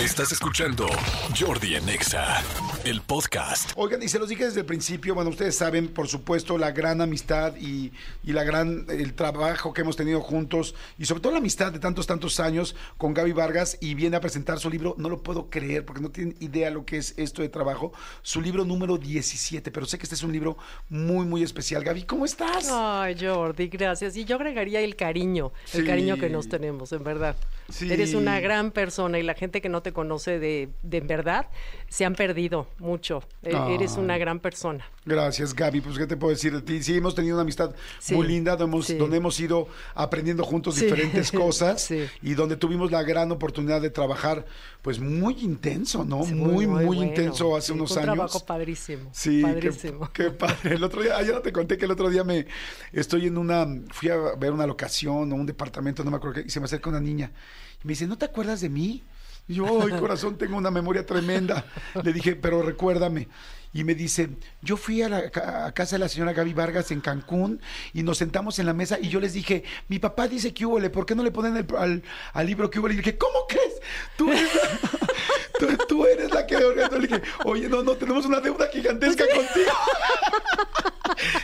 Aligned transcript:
Estás 0.00 0.32
escuchando 0.32 0.86
Jordi 1.38 1.76
en 1.76 1.88
Exa, 1.88 2.42
el 2.84 3.00
podcast. 3.00 3.70
Oigan, 3.76 4.02
y 4.02 4.08
se 4.08 4.18
los 4.18 4.28
dije 4.28 4.44
desde 4.44 4.60
el 4.60 4.66
principio, 4.66 5.14
bueno, 5.14 5.30
ustedes 5.30 5.56
saben, 5.56 5.86
por 5.86 6.08
supuesto, 6.08 6.58
la 6.58 6.72
gran 6.72 7.00
amistad 7.00 7.54
y, 7.56 7.92
y 8.24 8.32
la 8.32 8.42
gran, 8.42 8.86
el 8.88 9.14
trabajo 9.14 9.72
que 9.72 9.82
hemos 9.82 9.96
tenido 9.96 10.20
juntos 10.20 10.74
y 10.98 11.06
sobre 11.06 11.20
todo 11.22 11.32
la 11.32 11.38
amistad 11.38 11.70
de 11.72 11.78
tantos, 11.78 12.08
tantos 12.08 12.40
años 12.40 12.74
con 12.98 13.14
Gaby 13.14 13.32
Vargas 13.32 13.78
y 13.80 13.94
viene 13.94 14.16
a 14.16 14.20
presentar 14.20 14.58
su 14.58 14.68
libro, 14.68 14.96
no 14.98 15.08
lo 15.08 15.22
puedo 15.22 15.48
creer 15.48 15.84
porque 15.86 16.02
no 16.02 16.10
tienen 16.10 16.34
idea 16.40 16.70
lo 16.70 16.84
que 16.84 16.96
es 16.96 17.14
esto 17.16 17.40
de 17.42 17.48
trabajo, 17.48 17.92
su 18.22 18.40
libro 18.42 18.64
número 18.64 18.98
17, 18.98 19.70
pero 19.70 19.86
sé 19.86 19.96
que 19.98 20.02
este 20.02 20.16
es 20.16 20.24
un 20.24 20.32
libro 20.32 20.58
muy, 20.88 21.24
muy 21.24 21.44
especial. 21.44 21.84
Gaby, 21.84 22.02
¿cómo 22.02 22.24
estás? 22.24 22.68
Ay, 22.70 23.16
Jordi, 23.18 23.68
gracias. 23.68 24.16
Y 24.16 24.24
yo 24.24 24.36
agregaría 24.36 24.80
el 24.80 24.96
cariño, 24.96 25.52
el 25.72 25.82
Sí. 25.82 25.86
cariño 25.86 26.16
que 26.16 26.28
nos 26.30 26.48
tenemos, 26.48 26.92
en 26.92 27.04
verdad. 27.04 27.36
Sí. 27.70 27.90
Eres 27.90 28.12
una 28.12 28.40
gran 28.40 28.72
persona 28.72 29.18
y 29.18 29.22
la 29.22 29.34
gente 29.34 29.62
que 29.62 29.68
no 29.70 29.83
te 29.84 29.92
conoce 29.92 30.40
de, 30.40 30.70
de 30.82 31.00
verdad 31.00 31.46
se 31.88 32.04
han 32.04 32.16
perdido 32.16 32.66
mucho. 32.80 33.22
E- 33.44 33.54
Ah. 33.54 33.68
Eres 33.70 33.96
una 33.96 34.18
gran 34.18 34.40
persona. 34.40 34.84
Gracias, 35.04 35.54
Gaby. 35.54 35.80
Pues, 35.82 35.96
¿qué 35.98 36.06
te 36.08 36.16
puedo 36.16 36.30
decir 36.32 36.52
de 36.52 36.62
ti? 36.62 36.82
Sí, 36.82 36.96
hemos 36.96 37.14
tenido 37.14 37.36
una 37.36 37.42
amistad 37.42 37.72
Sí, 38.00 38.14
muy 38.16 38.26
linda, 38.26 38.56
donde 38.56 38.72
hemos, 38.74 38.86
sí. 38.86 38.96
donde 38.96 39.18
hemos 39.18 39.38
ido 39.38 39.68
aprendiendo 39.94 40.42
juntos 40.44 40.74
Sí, 40.74 40.86
diferentes 40.86 41.30
cosas 41.44 41.88
y 42.22 42.34
donde 42.34 42.56
tuvimos 42.56 42.90
la 42.90 43.02
gran 43.04 43.30
oportunidad 43.30 43.80
de 43.80 43.90
trabajar, 43.90 44.44
pues 44.82 44.98
muy 44.98 45.34
intenso, 45.40 46.04
¿no? 46.04 46.18
Muy, 46.24 46.66
muy, 46.66 46.84
bueno. 46.86 47.02
intenso 47.04 47.54
hace 47.56 47.72
unos 47.72 47.92
fue 47.92 48.02
un 48.02 48.08
años. 48.08 48.14
trabajo 48.16 48.46
padrísimo. 48.46 49.10
Sí, 49.12 49.42
padrísimo. 49.42 50.10
qué 50.12 50.30
padre. 50.30 50.74
El 50.74 50.82
otro 50.82 51.02
día, 51.02 51.16
ayer 51.16 51.34
no 51.34 51.42
te 51.42 51.52
conté 51.52 51.76
que 51.78 51.84
el 51.84 51.90
otro 51.92 52.08
día 52.10 52.24
me 52.24 52.46
estoy 52.92 53.26
en 53.26 53.38
una, 53.38 53.68
fui 53.92 54.08
a 54.08 54.16
ver 54.16 54.50
una 54.52 54.66
locación 54.66 55.30
o 55.32 55.34
un 55.36 55.46
departamento, 55.46 56.02
no 56.02 56.10
me 56.10 56.16
acuerdo 56.16 56.40
qué, 56.42 56.46
y 56.48 56.50
se 56.50 56.58
me 56.60 56.64
acerca 56.64 56.88
una 56.90 57.00
niña 57.00 57.30
y 57.82 57.86
me 57.86 57.92
dice, 57.92 58.06
¿no 58.06 58.16
te 58.16 58.24
acuerdas 58.24 58.62
de 58.62 58.70
mí? 58.70 59.02
Y 59.48 59.54
yo, 59.54 59.82
ay, 59.82 59.90
corazón, 60.00 60.36
tengo 60.38 60.56
una 60.56 60.70
memoria 60.70 61.04
tremenda. 61.06 61.64
Le 62.02 62.12
dije, 62.12 62.36
pero 62.36 62.62
recuérdame. 62.62 63.28
Y 63.76 63.82
me 63.82 63.96
dice, 63.96 64.28
yo 64.62 64.76
fui 64.76 65.02
a 65.02 65.08
la 65.08 65.18
a 65.66 65.72
casa 65.72 65.96
de 65.96 65.98
la 65.98 66.08
señora 66.08 66.32
Gaby 66.32 66.52
Vargas 66.54 66.92
en 66.92 67.00
Cancún 67.00 67.60
y 67.92 68.04
nos 68.04 68.18
sentamos 68.18 68.60
en 68.60 68.66
la 68.66 68.72
mesa 68.72 69.00
y 69.00 69.08
yo 69.08 69.18
les 69.18 69.32
dije, 69.32 69.64
mi 69.88 69.98
papá 69.98 70.28
dice 70.28 70.54
que 70.54 70.64
hubo, 70.64 70.80
¿por 70.92 71.04
qué 71.06 71.16
no 71.16 71.24
le 71.24 71.32
ponen 71.32 71.56
el- 71.56 71.66
al, 71.76 72.02
al 72.34 72.46
libro 72.46 72.70
que 72.70 72.78
hubo? 72.78 72.88
Y 72.88 72.94
dije, 72.96 73.18
¿cómo 73.18 73.34
crees? 73.48 73.74
Tú 74.16 74.30
eres 74.30 74.48
tú, 75.58 75.66
tú 75.88 76.06
eres 76.06 76.30
la 76.32 76.46
que 76.46 76.56
organizó. 76.56 76.98
Le 76.98 77.06
dije, 77.08 77.22
oye, 77.44 77.68
no, 77.68 77.82
no, 77.82 77.92
tenemos 77.94 78.26
una 78.26 78.40
deuda 78.40 78.68
gigantesca 78.72 79.24
contigo. 79.26 79.70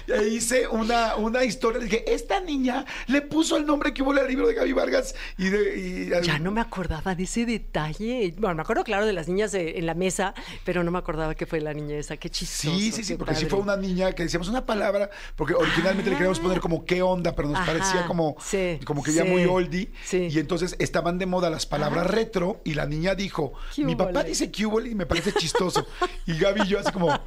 Y 0.06 0.12
ahí 0.12 0.34
hice 0.36 0.66
una, 0.66 1.14
una 1.16 1.44
historia. 1.44 1.78
Le 1.78 1.84
dije, 1.84 2.12
esta 2.12 2.40
niña 2.40 2.84
le 3.06 3.20
puso 3.22 3.56
el 3.56 3.66
nombre 3.66 3.94
que 3.94 4.02
hubo 4.02 4.10
al 4.12 4.26
libro 4.26 4.46
de 4.48 4.54
Gaby 4.54 4.72
Vargas 4.72 5.14
y 5.38 5.48
de... 5.48 5.78
y- 5.78 6.26
Ya 6.26 6.38
no 6.38 6.50
me 6.50 6.60
acordaba 6.60 7.14
de 7.14 7.22
ese 7.24 7.44
detalle. 7.46 8.34
Bueno, 8.38 8.56
me 8.56 8.62
acuerdo, 8.62 8.82
claro, 8.84 9.06
de 9.06 9.12
las 9.12 9.28
niñas 9.28 9.52
de- 9.52 9.78
en 9.78 9.86
la 9.86 9.94
mesa, 9.94 10.34
pero 10.64 10.82
no 10.82 10.90
me 10.90 10.98
acordaba 10.98 11.34
que 11.34 11.46
fue 11.46 11.60
la 11.60 11.72
niña 11.72 11.96
esa. 11.96 12.16
Qué 12.16 12.30
chistoso. 12.30 12.74
Sí, 12.76 12.90
sí, 12.90 13.04
sí, 13.04 13.14
porque 13.16 13.34
sí 13.34 13.42
padre. 13.44 13.50
fue 13.50 13.58
una 13.60 13.76
niña 13.76 14.12
que 14.12 14.22
decíamos 14.24 14.48
una 14.48 14.64
palabra, 14.66 15.10
porque 15.36 15.54
originalmente 15.54 16.10
le 16.10 16.16
queríamos 16.16 16.40
poner 16.40 16.60
como 16.60 16.84
qué 16.84 17.02
onda, 17.02 17.36
pero 17.36 17.48
nos 17.48 17.58
Ajá, 17.58 17.66
parecía 17.72 18.06
como, 18.06 18.36
sí, 18.40 18.80
como 18.84 19.02
que 19.02 19.12
ya 19.12 19.22
sí, 19.24 19.28
muy 19.28 19.44
oldie. 19.44 19.90
sí. 20.04 20.28
Y 20.30 20.38
entonces 20.38 20.74
estaban 20.78 21.18
de 21.18 21.26
moda 21.26 21.48
las 21.50 21.66
palabras 21.66 22.06
retro 22.08 22.60
y 22.64 22.74
la 22.74 22.86
niña 22.86 23.14
dijo, 23.14 23.52
¿Qué 23.76 23.84
mi 23.84 23.94
papá 24.06 24.24
dice 24.24 24.50
que 24.50 24.66
hubo 24.66 24.80
y 24.80 24.94
me 24.94 25.06
parece 25.06 25.32
chistoso. 25.32 25.86
Y 26.26 26.38
Gaby 26.38 26.62
y 26.62 26.68
yo 26.68 26.78
así 26.78 26.92
como, 26.92 27.18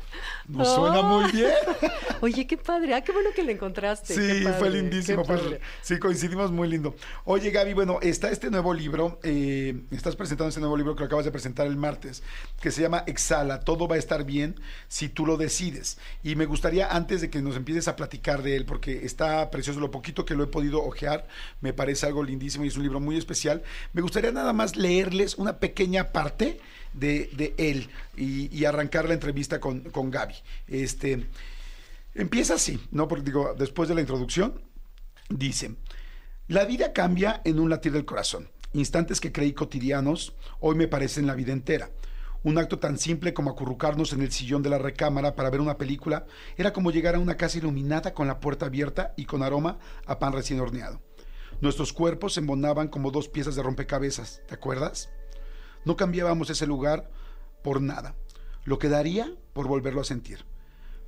nos 0.47 0.73
suena 0.73 1.01
muy 1.01 1.31
bien. 1.31 1.51
Oye, 2.21 2.47
qué 2.47 2.57
padre. 2.57 2.93
Ah, 2.93 3.01
qué 3.01 3.11
bueno 3.11 3.29
que 3.35 3.43
la 3.43 3.51
encontraste. 3.51 4.13
Sí, 4.13 4.43
padre, 4.43 4.57
fue 4.59 4.69
lindísimo. 4.69 5.23
pues, 5.23 5.41
sí, 5.81 5.99
coincidimos 5.99 6.51
muy 6.51 6.69
lindo. 6.69 6.95
Oye, 7.25 7.51
Gaby, 7.51 7.73
bueno, 7.73 7.99
está 8.01 8.29
este 8.29 8.49
nuevo 8.49 8.73
libro, 8.73 9.19
eh, 9.23 9.81
estás 9.91 10.15
presentando 10.15 10.49
este 10.49 10.59
nuevo 10.59 10.77
libro 10.77 10.95
que 10.95 11.01
lo 11.01 11.07
acabas 11.07 11.25
de 11.25 11.31
presentar 11.31 11.67
el 11.67 11.77
martes, 11.77 12.23
que 12.61 12.71
se 12.71 12.81
llama 12.81 13.03
Exhala, 13.07 13.59
todo 13.59 13.87
va 13.87 13.95
a 13.95 13.99
estar 13.99 14.23
bien 14.23 14.59
si 14.87 15.09
tú 15.09 15.25
lo 15.25 15.37
decides. 15.37 15.97
Y 16.23 16.35
me 16.35 16.45
gustaría, 16.45 16.87
antes 16.87 17.21
de 17.21 17.29
que 17.29 17.41
nos 17.41 17.55
empieces 17.55 17.87
a 17.87 17.95
platicar 17.95 18.43
de 18.43 18.55
él, 18.55 18.65
porque 18.65 19.05
está 19.05 19.49
precioso, 19.51 19.79
lo 19.79 19.91
poquito 19.91 20.25
que 20.25 20.35
lo 20.35 20.43
he 20.43 20.47
podido 20.47 20.83
ojear, 20.83 21.27
me 21.61 21.73
parece 21.73 22.05
algo 22.05 22.23
lindísimo 22.23 22.65
y 22.65 22.67
es 22.67 22.77
un 22.77 22.83
libro 22.83 22.99
muy 22.99 23.17
especial, 23.17 23.63
me 23.93 24.01
gustaría 24.01 24.31
nada 24.31 24.53
más 24.53 24.75
leerles 24.75 25.35
una 25.35 25.57
pequeña 25.57 26.11
parte 26.11 26.59
de, 26.93 27.53
él 27.57 27.89
y, 28.15 28.55
y 28.55 28.65
arrancar 28.65 29.07
la 29.07 29.13
entrevista 29.13 29.59
con, 29.59 29.81
con 29.81 30.11
Gaby. 30.11 30.35
Este... 30.67 31.27
Empieza 32.15 32.53
así, 32.55 32.79
¿no? 32.91 33.07
Porque 33.07 33.25
digo, 33.25 33.55
después 33.57 33.89
de 33.89 33.95
la 33.95 34.01
introducción, 34.01 34.61
dice, 35.29 35.75
la 36.47 36.63
vida 36.65 36.93
cambia 36.93 37.41
en 37.43 37.59
un 37.59 37.71
latir 37.71 37.91
del 37.91 38.05
corazón. 38.05 38.49
Instantes 38.73 39.19
que 39.19 39.31
creí 39.31 39.53
cotidianos, 39.53 40.35
hoy 40.59 40.75
me 40.75 40.87
parecen 40.87 41.25
la 41.25 41.33
vida 41.33 41.53
entera. 41.53 41.89
Un 42.43 42.57
acto 42.59 42.77
tan 42.77 42.99
simple 42.99 43.33
como 43.33 43.49
acurrucarnos 43.49 44.13
en 44.13 44.21
el 44.21 44.31
sillón 44.31 44.61
de 44.61 44.69
la 44.69 44.77
recámara 44.77 45.35
para 45.35 45.49
ver 45.49 45.61
una 45.61 45.77
película 45.77 46.25
era 46.55 46.73
como 46.73 46.91
llegar 46.91 47.15
a 47.15 47.19
una 47.19 47.37
casa 47.37 47.57
iluminada 47.57 48.13
con 48.13 48.27
la 48.27 48.39
puerta 48.39 48.67
abierta 48.67 49.13
y 49.17 49.25
con 49.25 49.41
aroma 49.41 49.79
a 50.05 50.19
pan 50.19 50.33
recién 50.33 50.59
horneado. 50.59 51.01
Nuestros 51.61 51.93
cuerpos 51.93 52.33
se 52.33 52.41
embonaban 52.41 52.89
como 52.89 53.09
dos 53.09 53.27
piezas 53.27 53.55
de 53.55 53.63
rompecabezas, 53.63 54.41
¿te 54.47 54.53
acuerdas? 54.53 55.09
No 55.85 55.97
cambiábamos 55.97 56.49
ese 56.49 56.67
lugar 56.67 57.09
por 57.63 57.81
nada. 57.81 58.15
Lo 58.65 58.79
que 58.79 58.89
daría 58.89 59.33
por 59.53 59.67
volverlo 59.67 60.01
a 60.01 60.05
sentir. 60.05 60.45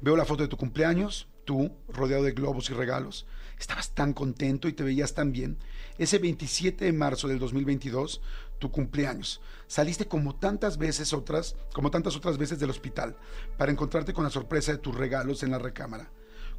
Veo 0.01 0.17
la 0.17 0.25
foto 0.25 0.43
de 0.43 0.49
tu 0.49 0.57
cumpleaños, 0.57 1.29
tú, 1.45 1.71
rodeado 1.87 2.23
de 2.23 2.33
globos 2.33 2.69
y 2.69 2.73
regalos. 2.73 3.25
Estabas 3.57 3.91
tan 3.91 4.13
contento 4.13 4.67
y 4.67 4.73
te 4.73 4.83
veías 4.83 5.13
tan 5.13 5.31
bien. 5.31 5.57
Ese 5.97 6.19
27 6.19 6.85
de 6.85 6.91
marzo 6.91 7.29
del 7.29 7.39
2022, 7.39 8.21
tu 8.59 8.71
cumpleaños. 8.71 9.41
Saliste 9.67 10.07
como 10.07 10.35
tantas 10.35 10.77
veces 10.77 11.13
otras, 11.13 11.55
como 11.73 11.91
tantas 11.91 12.17
otras 12.17 12.37
veces 12.37 12.59
del 12.59 12.69
hospital, 12.69 13.15
para 13.57 13.71
encontrarte 13.71 14.13
con 14.13 14.25
la 14.25 14.29
sorpresa 14.29 14.73
de 14.73 14.77
tus 14.77 14.95
regalos 14.95 15.43
en 15.43 15.51
la 15.51 15.59
recámara. 15.59 16.11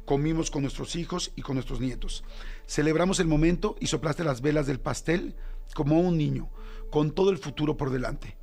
Comimos 0.05 0.49
con 0.49 0.63
nuestros 0.63 0.95
hijos 0.95 1.31
y 1.35 1.41
con 1.41 1.55
nuestros 1.55 1.79
nietos. 1.79 2.23
Celebramos 2.65 3.19
el 3.19 3.27
momento 3.27 3.75
y 3.79 3.87
soplaste 3.87 4.23
las 4.23 4.41
velas 4.41 4.65
del 4.65 4.79
pastel 4.79 5.35
como 5.75 5.99
un 5.99 6.17
niño, 6.17 6.49
con 6.91 7.11
todo 7.11 7.29
el 7.31 7.37
futuro 7.37 7.77
por 7.77 7.89
delante. 7.89 8.37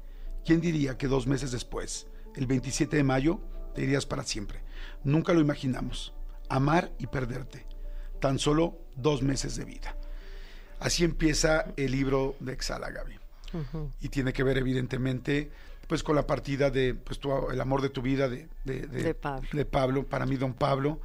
¿Quién 0.45 0.61
diría 0.61 0.99
que 0.99 1.09
dos 1.09 1.27
meses 1.27 1.51
después, 1.53 2.07
el 2.37 2.47
27 2.47 2.97
de 2.97 3.03
mayo, 3.05 3.41
te 3.75 3.83
irías 3.83 4.07
para 4.07 4.23
siempre? 4.25 4.61
Nunca 5.03 5.33
lo 5.33 5.41
imaginamos. 5.41 6.15
Amar 6.49 6.93
y 6.99 7.07
perderte. 7.07 7.67
Tan 8.21 8.39
solo 8.39 8.79
dos 8.97 9.23
meses 9.23 9.57
de 9.57 9.65
vida. 9.65 9.97
Así 10.81 11.05
empieza 11.05 11.73
el 11.77 11.93
libro 11.93 12.37
de 12.41 12.53
Exhala, 12.53 12.91
Gaby. 12.91 13.19
Y 14.01 14.09
tiene 14.09 14.33
que 14.33 14.43
ver, 14.43 14.59
evidentemente, 14.59 15.51
pues 15.87 16.03
con 16.03 16.17
la 16.17 16.27
partida 16.27 16.71
de 16.71 16.95
pues, 16.95 17.21
tu- 17.21 17.51
el 17.51 17.61
amor 17.61 17.81
de 17.83 17.89
tu 17.89 18.03
vida 18.03 18.29
de, 18.29 18.49
de- 18.65 18.87
de- 18.89 19.03
De 19.03 19.15
Pablo. 19.15 19.49
de 19.53 19.65
Pablo, 19.65 20.07
para 20.07 20.27
mí 20.27 20.37
don 20.37 20.55
Pablo, 20.55 21.01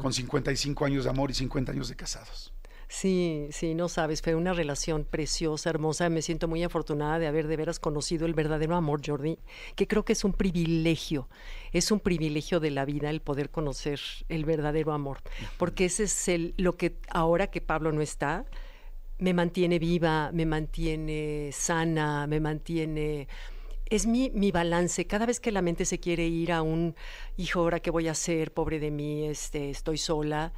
con 0.00 0.12
55 0.12 0.84
años 0.86 1.04
de 1.04 1.10
amor 1.10 1.30
y 1.30 1.34
50 1.34 1.72
años 1.72 1.88
de 1.88 1.96
casados. 1.96 2.52
Sí, 2.92 3.46
sí, 3.52 3.76
no 3.76 3.88
sabes, 3.88 4.20
fue 4.20 4.34
una 4.34 4.52
relación 4.52 5.04
preciosa, 5.04 5.70
hermosa. 5.70 6.10
Me 6.10 6.22
siento 6.22 6.48
muy 6.48 6.64
afortunada 6.64 7.20
de 7.20 7.28
haber 7.28 7.46
de 7.46 7.56
veras 7.56 7.78
conocido 7.78 8.26
el 8.26 8.34
verdadero 8.34 8.74
amor, 8.74 9.00
Jordi, 9.06 9.38
que 9.76 9.86
creo 9.86 10.04
que 10.04 10.12
es 10.12 10.24
un 10.24 10.32
privilegio, 10.32 11.28
es 11.70 11.92
un 11.92 12.00
privilegio 12.00 12.58
de 12.58 12.72
la 12.72 12.84
vida 12.84 13.08
el 13.08 13.20
poder 13.20 13.50
conocer 13.50 14.00
el 14.28 14.44
verdadero 14.44 14.92
amor, 14.92 15.18
porque 15.56 15.84
ese 15.84 16.02
es 16.02 16.28
el, 16.28 16.52
lo 16.56 16.76
que 16.76 16.96
ahora 17.10 17.46
que 17.46 17.60
Pablo 17.60 17.92
no 17.92 18.02
está, 18.02 18.44
me 19.18 19.34
mantiene 19.34 19.78
viva, 19.78 20.32
me 20.32 20.44
mantiene 20.44 21.50
sana, 21.52 22.26
me 22.26 22.40
mantiene... 22.40 23.28
Es 23.86 24.06
mi, 24.06 24.30
mi 24.30 24.50
balance. 24.50 25.06
Cada 25.06 25.26
vez 25.26 25.38
que 25.38 25.52
la 25.52 25.62
mente 25.62 25.84
se 25.84 26.00
quiere 26.00 26.26
ir 26.26 26.52
a 26.52 26.62
un, 26.62 26.96
hijo, 27.36 27.60
ahora 27.60 27.78
qué 27.78 27.90
voy 27.90 28.08
a 28.08 28.12
hacer, 28.12 28.52
pobre 28.52 28.80
de 28.80 28.90
mí, 28.90 29.26
este, 29.26 29.70
estoy 29.70 29.98
sola, 29.98 30.52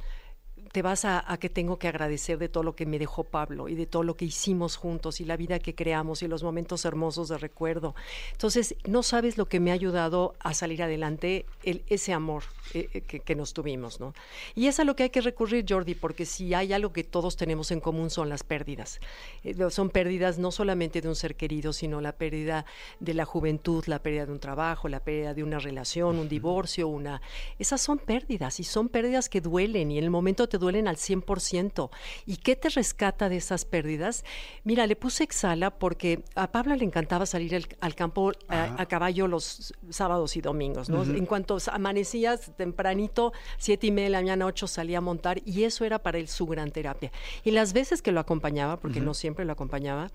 te 0.73 0.81
vas 0.81 1.05
a, 1.05 1.23
a 1.31 1.37
que 1.37 1.49
tengo 1.49 1.77
que 1.77 1.87
agradecer 1.87 2.39
de 2.39 2.49
todo 2.49 2.63
lo 2.63 2.75
que 2.75 2.85
me 2.85 2.99
dejó 2.99 3.23
Pablo 3.23 3.69
y 3.69 3.75
de 3.75 3.85
todo 3.85 4.03
lo 4.03 4.17
que 4.17 4.25
hicimos 4.25 4.75
juntos 4.75 5.21
y 5.21 5.25
la 5.25 5.37
vida 5.37 5.59
que 5.59 5.75
creamos 5.75 6.23
y 6.23 6.27
los 6.27 6.43
momentos 6.43 6.83
hermosos 6.83 7.29
de 7.29 7.37
recuerdo. 7.37 7.93
Entonces, 8.31 8.75
no 8.85 9.03
sabes 9.03 9.37
lo 9.37 9.45
que 9.45 9.59
me 9.59 9.69
ha 9.69 9.75
ayudado 9.75 10.33
a 10.39 10.55
salir 10.55 10.81
adelante 10.81 11.45
el, 11.63 11.83
ese 11.87 12.11
amor 12.11 12.43
eh, 12.73 12.89
eh, 12.91 13.01
que, 13.01 13.19
que 13.19 13.35
nos 13.35 13.53
tuvimos, 13.53 13.99
¿no? 13.99 14.15
Y 14.55 14.65
es 14.65 14.79
a 14.79 14.83
lo 14.83 14.95
que 14.95 15.03
hay 15.03 15.09
que 15.11 15.21
recurrir, 15.21 15.63
Jordi, 15.69 15.93
porque 15.93 16.25
si 16.25 16.55
hay 16.55 16.73
algo 16.73 16.91
que 16.91 17.03
todos 17.03 17.37
tenemos 17.37 17.69
en 17.69 17.79
común 17.79 18.09
son 18.09 18.29
las 18.29 18.43
pérdidas. 18.43 18.99
Eh, 19.43 19.55
son 19.69 19.91
pérdidas 19.91 20.39
no 20.39 20.51
solamente 20.51 21.01
de 21.01 21.07
un 21.07 21.15
ser 21.15 21.35
querido, 21.35 21.71
sino 21.71 22.01
la 22.01 22.13
pérdida 22.13 22.65
de 22.99 23.13
la 23.13 23.25
juventud, 23.25 23.83
la 23.85 24.01
pérdida 24.01 24.25
de 24.25 24.31
un 24.31 24.39
trabajo, 24.39 24.87
la 24.87 25.01
pérdida 25.01 25.35
de 25.35 25.43
una 25.43 25.59
relación, 25.59 26.17
un 26.17 26.27
divorcio, 26.27 26.87
una... 26.87 27.21
Esas 27.59 27.79
son 27.79 27.99
pérdidas 27.99 28.59
y 28.59 28.63
son 28.63 28.89
pérdidas 28.89 29.29
que 29.29 29.39
duelen 29.39 29.91
y 29.91 29.99
en 29.99 30.03
el 30.03 30.09
momento 30.09 30.49
te 30.49 30.57
duelen 30.63 30.87
al 30.87 30.97
100%. 30.97 31.89
¿Y 32.25 32.37
qué 32.37 32.55
te 32.55 32.69
rescata 32.69 33.29
de 33.29 33.37
esas 33.37 33.65
pérdidas? 33.65 34.23
Mira, 34.63 34.87
le 34.87 34.95
puse 34.95 35.23
Exhala 35.23 35.69
porque 35.71 36.23
a 36.35 36.51
Pablo 36.51 36.75
le 36.75 36.85
encantaba 36.85 37.25
salir 37.25 37.55
al, 37.55 37.67
al 37.81 37.95
campo 37.95 38.31
a, 38.47 38.81
a 38.81 38.85
caballo 38.87 39.27
los 39.27 39.73
sábados 39.89 40.35
y 40.35 40.41
domingos, 40.41 40.89
¿no? 40.89 41.03
En 41.03 41.25
cuanto 41.25 41.57
amanecías 41.71 42.51
tempranito, 42.55 43.33
siete 43.57 43.87
y 43.87 43.91
media 43.91 44.05
de 44.05 44.11
la 44.11 44.19
mañana, 44.19 44.45
ocho, 44.45 44.67
salía 44.67 44.99
a 44.99 45.01
montar 45.01 45.41
y 45.45 45.63
eso 45.63 45.85
era 45.85 45.99
para 45.99 46.17
él 46.17 46.27
su 46.27 46.45
gran 46.47 46.71
terapia. 46.71 47.11
Y 47.43 47.51
las 47.51 47.73
veces 47.73 48.01
que 48.01 48.11
lo 48.11 48.19
acompañaba, 48.19 48.79
porque 48.79 49.01
no 49.01 49.13
siempre 49.13 49.45
lo 49.45 49.53
acompañaba, 49.53 50.09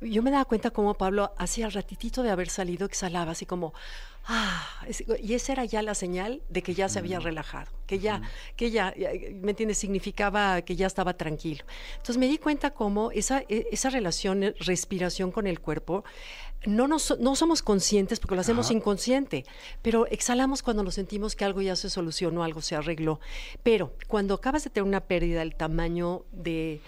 yo 0.00 0.22
me 0.22 0.30
daba 0.30 0.44
cuenta 0.46 0.70
como 0.70 0.94
Pablo 0.94 1.32
hacía 1.36 1.68
ratitito 1.68 2.22
de 2.22 2.30
haber 2.30 2.48
salido 2.48 2.86
exhalaba 2.86 3.32
así 3.32 3.44
como 3.44 3.74
ah 4.24 4.66
y 5.22 5.34
esa 5.34 5.52
era 5.52 5.64
ya 5.64 5.82
la 5.82 5.94
señal 5.94 6.42
de 6.48 6.62
que 6.62 6.74
ya 6.74 6.88
se 6.88 6.98
había 6.98 7.20
relajado 7.20 7.70
que 7.86 7.98
ya 7.98 8.22
que 8.56 8.70
ya 8.70 8.94
me 9.42 9.50
entiendes 9.50 9.78
significaba 9.78 10.62
que 10.62 10.76
ya 10.76 10.86
estaba 10.86 11.14
tranquilo. 11.14 11.64
Entonces 11.92 12.18
me 12.18 12.28
di 12.28 12.38
cuenta 12.38 12.70
cómo 12.70 13.10
esa 13.10 13.42
e, 13.48 13.66
esa 13.72 13.90
relación 13.90 14.42
eh, 14.42 14.54
respiración 14.60 15.32
con 15.32 15.46
el 15.46 15.60
cuerpo 15.60 16.04
no, 16.66 16.88
nos, 16.88 17.18
no 17.18 17.36
somos 17.36 17.62
conscientes 17.62 18.20
porque 18.20 18.34
lo 18.34 18.42
hacemos 18.42 18.70
inconsciente, 18.70 19.44
pero 19.82 20.06
exhalamos 20.06 20.62
cuando 20.62 20.82
nos 20.82 20.94
sentimos 20.94 21.34
que 21.34 21.44
algo 21.44 21.62
ya 21.62 21.74
se 21.74 21.88
solucionó, 21.88 22.44
algo 22.44 22.60
se 22.60 22.76
arregló. 22.76 23.18
Pero 23.62 23.94
cuando 24.08 24.34
acabas 24.34 24.64
de 24.64 24.70
tener 24.70 24.86
una 24.86 25.00
pérdida 25.00 25.40
del 25.40 25.54
tamaño 25.54 26.24
de, 26.32 26.80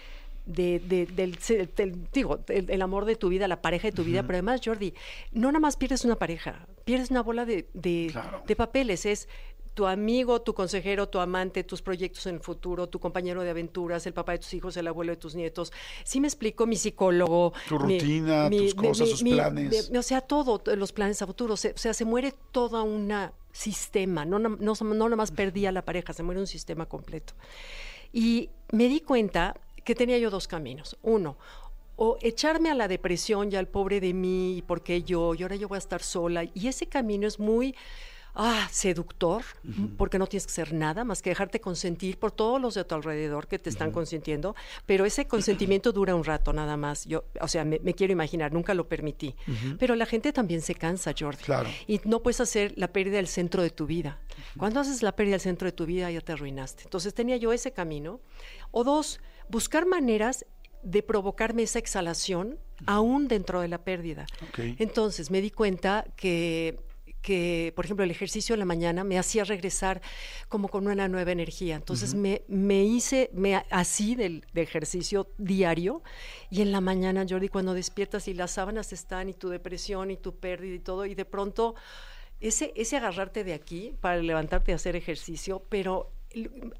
de, 0.46 0.78
del, 1.06 2.08
digo, 2.12 2.40
el, 2.48 2.82
amor 2.82 3.04
de 3.04 3.16
tu 3.16 3.28
vida, 3.28 3.48
la 3.48 3.62
pareja 3.62 3.88
de 3.88 3.92
tu 3.92 4.04
vida, 4.04 4.22
pero 4.22 4.34
además, 4.34 4.60
Jordi, 4.62 4.94
no 5.32 5.48
nada 5.48 5.60
más 5.60 5.76
pierdes 5.76 6.04
una 6.04 6.16
pareja, 6.16 6.66
pierdes 6.84 7.10
una 7.10 7.22
bola 7.22 7.44
de, 7.44 7.68
de 7.72 8.56
papeles, 8.56 9.06
es 9.06 9.28
tu 9.74 9.86
amigo, 9.86 10.42
tu 10.42 10.54
consejero, 10.54 11.08
tu 11.08 11.18
amante, 11.18 11.64
tus 11.64 11.80
proyectos 11.80 12.26
en 12.26 12.36
el 12.36 12.40
futuro, 12.40 12.88
tu 12.88 13.00
compañero 13.00 13.42
de 13.42 13.50
aventuras, 13.50 14.06
el 14.06 14.12
papá 14.12 14.32
de 14.32 14.38
tus 14.38 14.52
hijos, 14.54 14.76
el 14.76 14.86
abuelo 14.86 15.12
de 15.12 15.16
tus 15.16 15.34
nietos. 15.34 15.72
Sí 16.04 16.20
me 16.20 16.28
explico, 16.28 16.66
mi 16.66 16.76
psicólogo. 16.76 17.52
Tu 17.68 17.78
rutina, 17.78 18.50
tus 18.50 18.74
cosas, 18.74 19.08
tus 19.08 19.22
planes. 19.22 19.90
o 19.96 20.02
sea, 20.02 20.20
todo, 20.20 20.62
los 20.76 20.92
planes 20.92 21.22
a 21.22 21.26
futuro. 21.26 21.54
o 21.54 21.56
sea, 21.56 21.94
se 21.94 22.04
muere 22.04 22.34
toda 22.50 22.82
una 22.82 23.32
sistema. 23.50 24.24
No, 24.24 24.38
no, 24.38 24.50
no, 24.50 24.74
no 24.74 24.94
nada 24.94 25.16
más 25.16 25.30
perdía 25.30 25.72
la 25.72 25.84
pareja, 25.84 26.12
se 26.12 26.22
muere 26.22 26.40
un 26.40 26.46
sistema 26.46 26.86
completo. 26.86 27.32
Y 28.12 28.50
me 28.72 28.88
di 28.88 29.00
cuenta 29.00 29.56
que 29.84 29.94
tenía 29.94 30.18
yo 30.18 30.30
dos 30.30 30.48
caminos. 30.48 30.98
Uno, 31.02 31.38
o 32.04 32.18
echarme 32.20 32.68
a 32.68 32.74
la 32.74 32.88
depresión 32.88 33.52
y 33.52 33.54
al 33.54 33.68
pobre 33.68 34.00
de 34.00 34.12
mí, 34.12 34.56
y 34.56 34.62
por 34.62 34.82
qué 34.82 35.04
yo, 35.04 35.36
y 35.36 35.42
ahora 35.44 35.54
yo 35.54 35.68
voy 35.68 35.76
a 35.76 35.78
estar 35.78 36.02
sola. 36.02 36.42
Y 36.52 36.66
ese 36.66 36.88
camino 36.88 37.28
es 37.28 37.38
muy 37.38 37.76
ah, 38.34 38.66
seductor, 38.72 39.44
porque 39.96 40.18
no 40.18 40.26
tienes 40.26 40.46
que 40.46 40.50
hacer 40.50 40.72
nada 40.72 41.04
más 41.04 41.22
que 41.22 41.30
dejarte 41.30 41.60
consentir 41.60 42.18
por 42.18 42.32
todos 42.32 42.60
los 42.60 42.74
de 42.74 42.82
tu 42.82 42.96
alrededor 42.96 43.46
que 43.46 43.60
te 43.60 43.70
están 43.70 43.92
consintiendo, 43.92 44.56
pero 44.84 45.04
ese 45.04 45.28
consentimiento 45.28 45.92
dura 45.92 46.16
un 46.16 46.24
rato 46.24 46.52
nada 46.52 46.76
más. 46.76 47.04
Yo, 47.04 47.22
o 47.40 47.46
sea, 47.46 47.64
me, 47.64 47.78
quiero 47.94 48.12
imaginar, 48.12 48.52
nunca 48.52 48.74
lo 48.74 48.88
permití. 48.88 49.36
Pero 49.78 49.94
la 49.94 50.06
gente 50.06 50.32
también 50.32 50.60
se 50.60 50.74
cansa, 50.74 51.14
Jordi. 51.16 51.44
Claro. 51.44 51.68
Y 51.86 52.00
no 52.02 52.20
puedes 52.20 52.40
hacer 52.40 52.74
la 52.74 52.88
pérdida 52.88 53.18
del 53.18 53.28
centro 53.28 53.62
de 53.62 53.70
tu 53.70 53.86
vida. 53.86 54.18
Cuando 54.58 54.80
haces 54.80 55.04
la 55.04 55.14
pérdida 55.14 55.34
del 55.34 55.40
centro 55.40 55.66
de 55.66 55.72
tu 55.72 55.86
vida, 55.86 56.10
ya 56.10 56.20
te 56.20 56.32
arruinaste. 56.32 56.82
Entonces 56.82 57.14
tenía 57.14 57.36
yo 57.36 57.52
ese 57.52 57.70
camino. 57.70 58.18
O 58.72 58.82
dos, 58.82 59.20
buscar 59.48 59.86
maneras 59.86 60.46
de 60.82 61.02
provocarme 61.02 61.62
esa 61.62 61.78
exhalación 61.78 62.58
aún 62.86 63.28
dentro 63.28 63.60
de 63.60 63.68
la 63.68 63.78
pérdida. 63.78 64.26
Entonces 64.78 65.30
me 65.30 65.40
di 65.40 65.50
cuenta 65.50 66.04
que 66.16 66.78
que, 67.22 67.72
por 67.74 67.84
ejemplo, 67.84 68.04
el 68.04 68.10
ejercicio 68.10 68.54
de 68.54 68.58
la 68.58 68.64
mañana 68.64 69.04
me 69.04 69.18
hacía 69.18 69.44
regresar 69.44 70.02
como 70.48 70.68
con 70.68 70.86
una 70.86 71.08
nueva 71.08 71.30
energía. 71.30 71.76
Entonces 71.76 72.14
me, 72.14 72.42
me, 72.48 72.82
hice 72.82 73.30
me, 73.32 73.64
así 73.70 74.16
del, 74.16 74.44
ejercicio 74.54 75.28
diario 75.38 76.02
y 76.50 76.60
en 76.60 76.72
la 76.72 76.80
mañana, 76.80 77.24
Jordi, 77.26 77.48
cuando 77.48 77.74
despiertas 77.74 78.28
y 78.28 78.34
las 78.34 78.50
sábanas 78.50 78.92
están 78.92 79.28
y 79.28 79.34
tu 79.34 79.48
depresión 79.48 80.10
y 80.10 80.16
tu 80.16 80.36
pérdida 80.36 80.74
y 80.74 80.80
todo, 80.80 81.06
y 81.06 81.14
de 81.14 81.24
pronto 81.24 81.76
ese, 82.40 82.72
ese 82.74 82.96
agarrarte 82.96 83.44
de 83.44 83.54
aquí 83.54 83.94
para 84.00 84.16
levantarte 84.16 84.72
a 84.72 84.74
hacer 84.74 84.96
ejercicio, 84.96 85.64
pero 85.68 86.10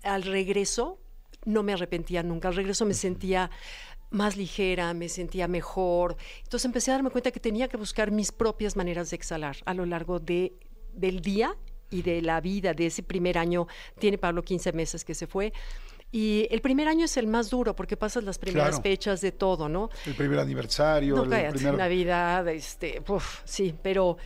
al 0.02 0.24
regreso 0.24 0.98
no 1.44 1.62
me 1.62 1.72
arrepentía 1.72 2.22
nunca, 2.22 2.48
al 2.48 2.56
regreso 2.56 2.84
me 2.84 2.94
sentía 2.94 3.50
más 4.10 4.36
ligera, 4.36 4.94
me 4.94 5.08
sentía 5.08 5.48
mejor. 5.48 6.16
Entonces 6.44 6.64
empecé 6.66 6.90
a 6.90 6.94
darme 6.94 7.10
cuenta 7.10 7.30
que 7.30 7.40
tenía 7.40 7.68
que 7.68 7.76
buscar 7.76 8.10
mis 8.10 8.30
propias 8.30 8.76
maneras 8.76 9.10
de 9.10 9.16
exhalar 9.16 9.56
a 9.64 9.74
lo 9.74 9.86
largo 9.86 10.20
de, 10.20 10.52
del 10.92 11.20
día 11.20 11.56
y 11.90 12.02
de 12.02 12.22
la 12.22 12.40
vida 12.40 12.74
de 12.74 12.86
ese 12.86 13.02
primer 13.02 13.38
año. 13.38 13.66
Tiene 13.98 14.18
Pablo 14.18 14.42
15 14.42 14.72
meses 14.72 15.04
que 15.04 15.14
se 15.14 15.26
fue. 15.26 15.52
Y 16.10 16.46
el 16.50 16.60
primer 16.60 16.88
año 16.88 17.06
es 17.06 17.16
el 17.16 17.26
más 17.26 17.48
duro 17.48 17.74
porque 17.74 17.96
pasas 17.96 18.22
las 18.24 18.38
primeras 18.38 18.82
fechas 18.82 19.22
de 19.22 19.32
todo, 19.32 19.70
¿no? 19.70 19.88
El 20.04 20.14
primer 20.14 20.40
aniversario, 20.40 21.16
no, 21.16 21.22
el 21.34 21.54
primer... 21.54 21.74
Navidad, 21.74 22.46
este, 22.48 23.02
sí, 23.44 23.74
pero 23.82 24.18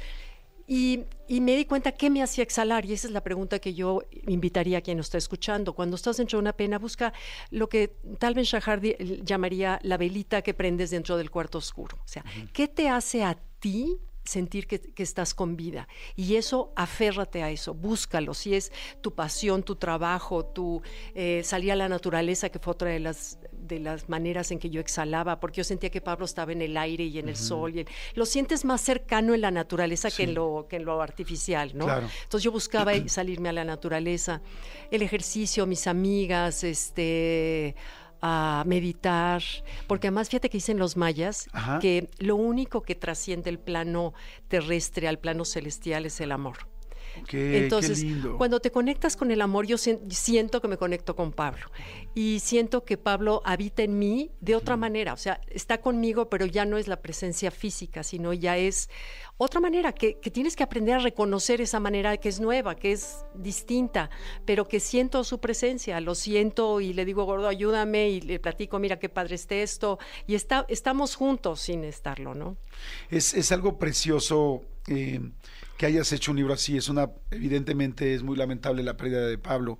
y, 0.67 1.05
me 1.29 1.57
di 1.57 1.65
cuenta 1.65 1.93
qué 1.93 2.11
me 2.11 2.23
hacía 2.23 2.43
exhalar, 2.43 2.85
y 2.87 2.93
esa 2.93 3.07
es 3.07 3.13
la 3.13 3.23
pregunta 3.23 3.59
que 3.59 3.75
yo 3.75 4.03
invitaría 4.27 4.79
a 4.79 4.81
quien 4.81 4.97
nos 4.97 5.07
está 5.07 5.19
escuchando. 5.19 5.75
Cuando 5.75 5.97
estás 5.97 6.17
dentro 6.17 6.39
de 6.39 6.43
una 6.43 6.53
pena, 6.53 6.79
busca 6.79 7.13
lo 7.51 7.69
que 7.69 7.97
tal 8.19 8.35
vez 8.35 8.49
Shahar 8.49 8.81
llamaría 8.81 9.79
la 9.83 9.97
velita 9.97 10.43
que 10.43 10.55
prendes 10.55 10.91
dentro 10.91 11.17
del 11.17 11.31
cuarto 11.31 11.59
oscuro. 11.59 11.97
O 12.05 12.09
sea, 12.09 12.25
¿qué 12.53 12.69
te 12.69 12.89
hace 12.89 13.23
a 13.23 13.39
ti 13.61 13.99
sentir 14.27 14.67
que, 14.67 14.93
estás 14.97 15.35
con 15.35 15.57
vida. 15.57 15.89
Y 16.17 16.37
eso, 16.37 16.73
aférrate 16.75 17.43
a 17.43 17.51
eso, 17.51 17.75
búscalo. 17.75 18.35
Si 18.35 18.55
es 18.55 18.73
tu 19.01 19.15
pasión, 19.15 19.63
tu 19.63 19.77
trabajo, 19.77 20.45
tu 20.45 20.83
eh, 21.15 21.43
salir 21.45 21.73
a 21.73 21.77
la 21.77 21.89
naturaleza, 21.89 22.49
que 22.49 22.59
fue 22.59 22.73
otra 22.73 22.91
de 22.91 23.01
las, 23.01 23.39
de 23.53 23.79
las 23.79 24.09
maneras 24.09 24.51
en 24.51 24.59
que 24.59 24.69
yo 24.69 24.81
exhalaba, 24.81 25.39
porque 25.39 25.59
yo 25.59 25.65
sentía 25.65 25.91
que 25.91 26.01
Pablo 26.01 26.25
estaba 26.25 26.53
en 26.53 26.63
el 26.63 26.77
aire 26.77 27.05
y 27.05 27.19
en 27.19 27.29
el 27.29 27.37
sol. 27.37 27.79
Y 27.79 27.87
lo 28.15 28.27
sientes 28.27 28.65
más 28.65 28.81
cercano 28.81 29.35
en 29.35 29.41
la 29.41 29.51
naturaleza 29.51 30.11
que, 30.11 30.25
en 30.25 30.35
lo, 30.35 30.67
que 30.69 30.77
en 30.77 30.85
lo 30.85 31.01
artificial, 31.01 31.73
¿no? 31.75 31.87
Entonces 31.89 32.43
yo 32.43 32.53
buscaba 32.53 32.93
salirme 33.07 33.49
a 33.49 33.53
la 33.53 33.65
naturaleza. 33.65 34.43
El 34.91 35.03
ejercicio, 35.03 35.67
mis 35.67 35.87
amigas, 35.87 36.65
este 36.65 37.77
a 38.23 38.65
meditar, 38.67 39.43
porque 39.87 40.09
además 40.09 40.29
fíjate 40.29 40.49
que 40.51 40.59
dicen 40.59 40.79
los 40.79 40.97
mayas 40.97 41.49
que 41.81 42.09
lo 42.19 42.37
único 42.37 42.83
que 42.83 42.95
trasciende 42.95 43.51
el 43.51 43.59
plano 43.59 44.15
terrestre 44.49 45.09
al 45.09 45.19
plano 45.19 45.45
celestial 45.45 46.07
es 46.07 46.21
el 46.21 46.33
amor. 46.33 46.57
Entonces, 47.33 48.05
cuando 48.37 48.61
te 48.61 48.71
conectas 48.71 49.17
con 49.17 49.31
el 49.31 49.41
amor, 49.41 49.67
yo 49.67 49.79
siento 49.79 50.61
que 50.61 50.69
me 50.69 50.77
conecto 50.77 51.17
con 51.17 51.33
Pablo. 51.33 51.71
Y 52.19 52.41
siento 52.41 52.83
que 52.83 52.97
Pablo 52.97 53.43
habita 53.45 53.83
en 53.83 53.99
mí 53.99 54.31
de 54.41 54.57
otra 54.57 54.79
manera. 54.79 55.13
O 55.13 55.19
sea, 55.19 55.39
está 55.51 55.83
conmigo, 55.83 56.31
pero 56.31 56.47
ya 56.47 56.65
no 56.65 56.79
es 56.79 56.89
la 56.89 57.03
presencia 57.03 57.51
física, 57.51 58.03
sino 58.03 58.33
ya 58.33 58.57
es 58.57 58.89
otra 59.37 59.61
manera, 59.61 59.93
que, 59.93 60.15
tienes 60.15 60.57
que 60.57 60.63
aprender 60.63 60.95
a 60.95 60.99
reconocer 61.01 61.61
esa 61.61 61.79
manera 61.79 62.17
que 62.17 62.31
es 62.31 62.41
nueva, 62.41 62.75
que 62.75 62.93
es 62.93 63.27
distinta, 63.35 64.09
pero 64.47 64.67
que 64.67 64.81
siento 64.81 65.25
su 65.25 65.41
presencia, 65.41 66.01
lo 66.01 66.15
siento 66.15 66.81
y 66.81 66.95
le 66.95 67.05
digo, 67.05 67.25
gordo, 67.25 67.49
ayúdame 67.49 68.09
y 68.09 68.23
le 68.23 68.41
platico, 68.41 68.79
mira 68.79 68.99
qué 68.99 69.11
padre 69.11 69.35
esté 69.35 69.63
esto, 69.63 69.99
y 70.27 70.37
está, 70.37 70.65
estamos 70.71 71.17
juntos 71.17 71.61
sin 71.61 71.85
estarlo, 71.85 72.35
¿no? 72.35 72.57
Es, 73.11 73.53
algo 73.53 73.79
precioso. 73.79 74.63
Eh, 74.89 75.21
que 75.77 75.85
hayas 75.85 76.11
hecho 76.13 76.31
un 76.31 76.39
libro 76.39 76.55
así. 76.55 76.77
Es 76.77 76.89
una, 76.89 77.11
evidentemente 77.31 78.15
es 78.15 78.23
muy 78.23 78.37
lamentable 78.37 78.83
la 78.83 78.97
pérdida 78.97 79.27
de 79.27 79.37
Pablo, 79.37 79.79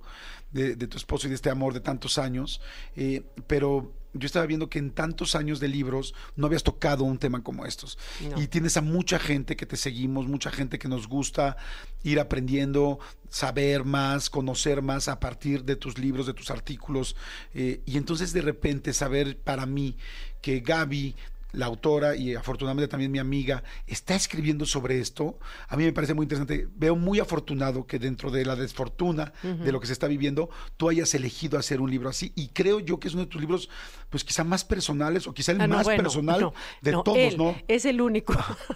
de, 0.51 0.75
tu 0.75 0.97
esposo 0.97 1.27
y 1.27 1.29
de 1.29 1.35
este 1.35 1.49
amor 1.49 1.73
de 1.73 1.79
tantos 1.79 2.17
años, 2.17 2.61
eh, 2.95 3.23
pero 3.47 3.93
yo 4.13 4.25
estaba 4.25 4.45
viendo 4.45 4.69
que 4.69 4.79
en 4.79 4.91
tantos 4.91 5.35
años 5.35 5.59
de 5.59 5.67
libros 5.67 6.13
no 6.35 6.47
habías 6.47 6.63
tocado 6.63 7.03
un 7.03 7.17
tema 7.17 7.43
como 7.43 7.65
estos. 7.65 7.97
Y 8.35 8.47
tienes 8.47 8.77
a 8.77 8.81
mucha 8.81 9.19
gente 9.19 9.55
que 9.55 9.65
te 9.65 9.77
seguimos, 9.77 10.27
mucha 10.27 10.49
gente 10.51 10.79
que 10.79 10.87
nos 10.87 11.07
gusta 11.07 11.57
ir 12.03 12.19
aprendiendo, 12.19 12.99
saber 13.29 13.83
más, 13.83 14.29
conocer 14.29 14.81
más 14.81 15.07
a 15.07 15.19
partir 15.19 15.63
de 15.63 15.75
tus 15.75 15.97
libros, 15.97 16.25
de 16.25 16.33
tus 16.33 16.49
artículos. 16.49 17.15
Eh, 17.53 17.81
y 17.85 17.97
entonces 17.97 18.33
de 18.33 18.41
repente 18.41 18.93
saber 18.93 19.37
para 19.37 19.65
mí 19.65 19.97
que 20.41 20.61
Gaby 20.61 21.15
la 21.51 21.65
autora 21.65 22.15
y 22.15 22.35
afortunadamente 22.35 22.87
también 22.87 23.11
mi 23.11 23.19
amiga, 23.19 23.63
está 23.85 24.15
escribiendo 24.15 24.65
sobre 24.65 24.99
esto. 24.99 25.39
A 25.67 25.77
mí 25.77 25.83
me 25.83 25.93
parece 25.93 26.13
muy 26.13 26.23
interesante. 26.23 26.67
Veo 26.75 26.95
muy 26.95 27.19
afortunado 27.19 27.87
que 27.87 27.99
dentro 27.99 28.31
de 28.31 28.45
la 28.45 28.55
desfortuna 28.55 29.33
de 29.41 29.71
lo 29.71 29.79
que 29.79 29.87
se 29.87 29.93
está 29.93 30.07
viviendo, 30.07 30.49
tú 30.75 30.89
hayas 30.89 31.13
elegido 31.15 31.57
hacer 31.57 31.81
un 31.81 31.89
libro 31.89 32.09
así. 32.09 32.33
Y 32.35 32.49
creo 32.49 32.79
yo 32.79 32.99
que 32.99 33.07
es 33.07 33.13
uno 33.13 33.23
de 33.23 33.29
tus 33.29 33.41
libros, 33.41 33.69
pues 34.09 34.23
quizá 34.23 34.43
más 34.43 34.63
personales 34.63 35.27
o 35.27 35.33
quizá 35.33 35.53
el 35.53 35.61
ah, 35.61 35.67
más 35.67 35.87
personal 35.87 36.51
de 36.81 36.91
todos, 36.91 37.37
¿no? 37.37 37.55
Es 37.67 37.85
el 37.85 38.01
único. 38.01 38.35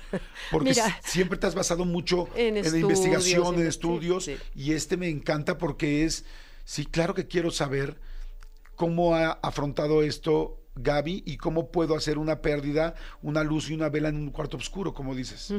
porque 0.51 0.73
siempre 1.03 1.37
te 1.37 1.47
has 1.47 1.55
basado 1.55 1.85
mucho 1.85 2.29
en, 2.35 2.57
investigación, 2.57 3.55
en 3.55 3.67
estudios. 3.67 4.29
Y 4.55 4.73
este 4.73 4.97
me 4.97 5.09
encanta 5.09 5.57
porque 5.57 6.05
es, 6.05 6.25
sí, 6.63 6.85
claro 6.85 7.13
que 7.13 7.27
quiero 7.27 7.51
saber 7.51 7.99
cómo 8.75 9.15
ha 9.15 9.31
afrontado 9.31 10.01
esto 10.03 10.60
Gaby, 10.75 11.23
y 11.25 11.37
cómo 11.37 11.71
puedo 11.71 11.95
hacer 11.95 12.17
una 12.17 12.41
pérdida, 12.41 12.95
una 13.21 13.43
luz 13.43 13.69
y 13.69 13.73
una 13.73 13.89
vela 13.89 14.09
en 14.09 14.15
un 14.15 14.29
cuarto 14.29 14.57
oscuro, 14.57 14.93
como 14.93 15.15
dices. 15.15 15.53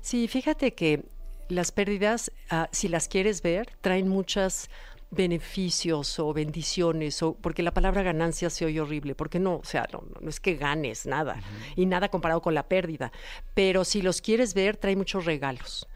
Sí, 0.00 0.28
fíjate 0.28 0.74
que 0.74 1.04
las 1.48 1.72
pérdidas, 1.72 2.32
ah, 2.50 2.68
si 2.72 2.88
las 2.88 3.08
quieres 3.08 3.42
ver, 3.42 3.68
traen 3.80 4.08
muchos 4.08 4.70
beneficios 5.10 6.18
o 6.18 6.32
bendiciones, 6.32 7.22
o 7.22 7.34
porque 7.34 7.62
la 7.62 7.72
palabra 7.72 8.02
ganancia 8.02 8.50
se 8.50 8.64
oye 8.64 8.80
horrible, 8.80 9.14
porque 9.14 9.38
no, 9.38 9.56
o 9.56 9.64
sea, 9.64 9.86
no, 9.92 10.02
no 10.20 10.28
es 10.28 10.40
que 10.40 10.56
ganes 10.56 11.06
nada, 11.06 11.40
y 11.76 11.86
nada 11.86 12.08
comparado 12.08 12.42
con 12.42 12.54
la 12.54 12.68
pérdida, 12.68 13.12
pero 13.54 13.84
si 13.84 14.02
los 14.02 14.20
quieres 14.20 14.54
ver, 14.54 14.76
trae 14.76 14.96
muchos 14.96 15.24
regalos 15.24 15.86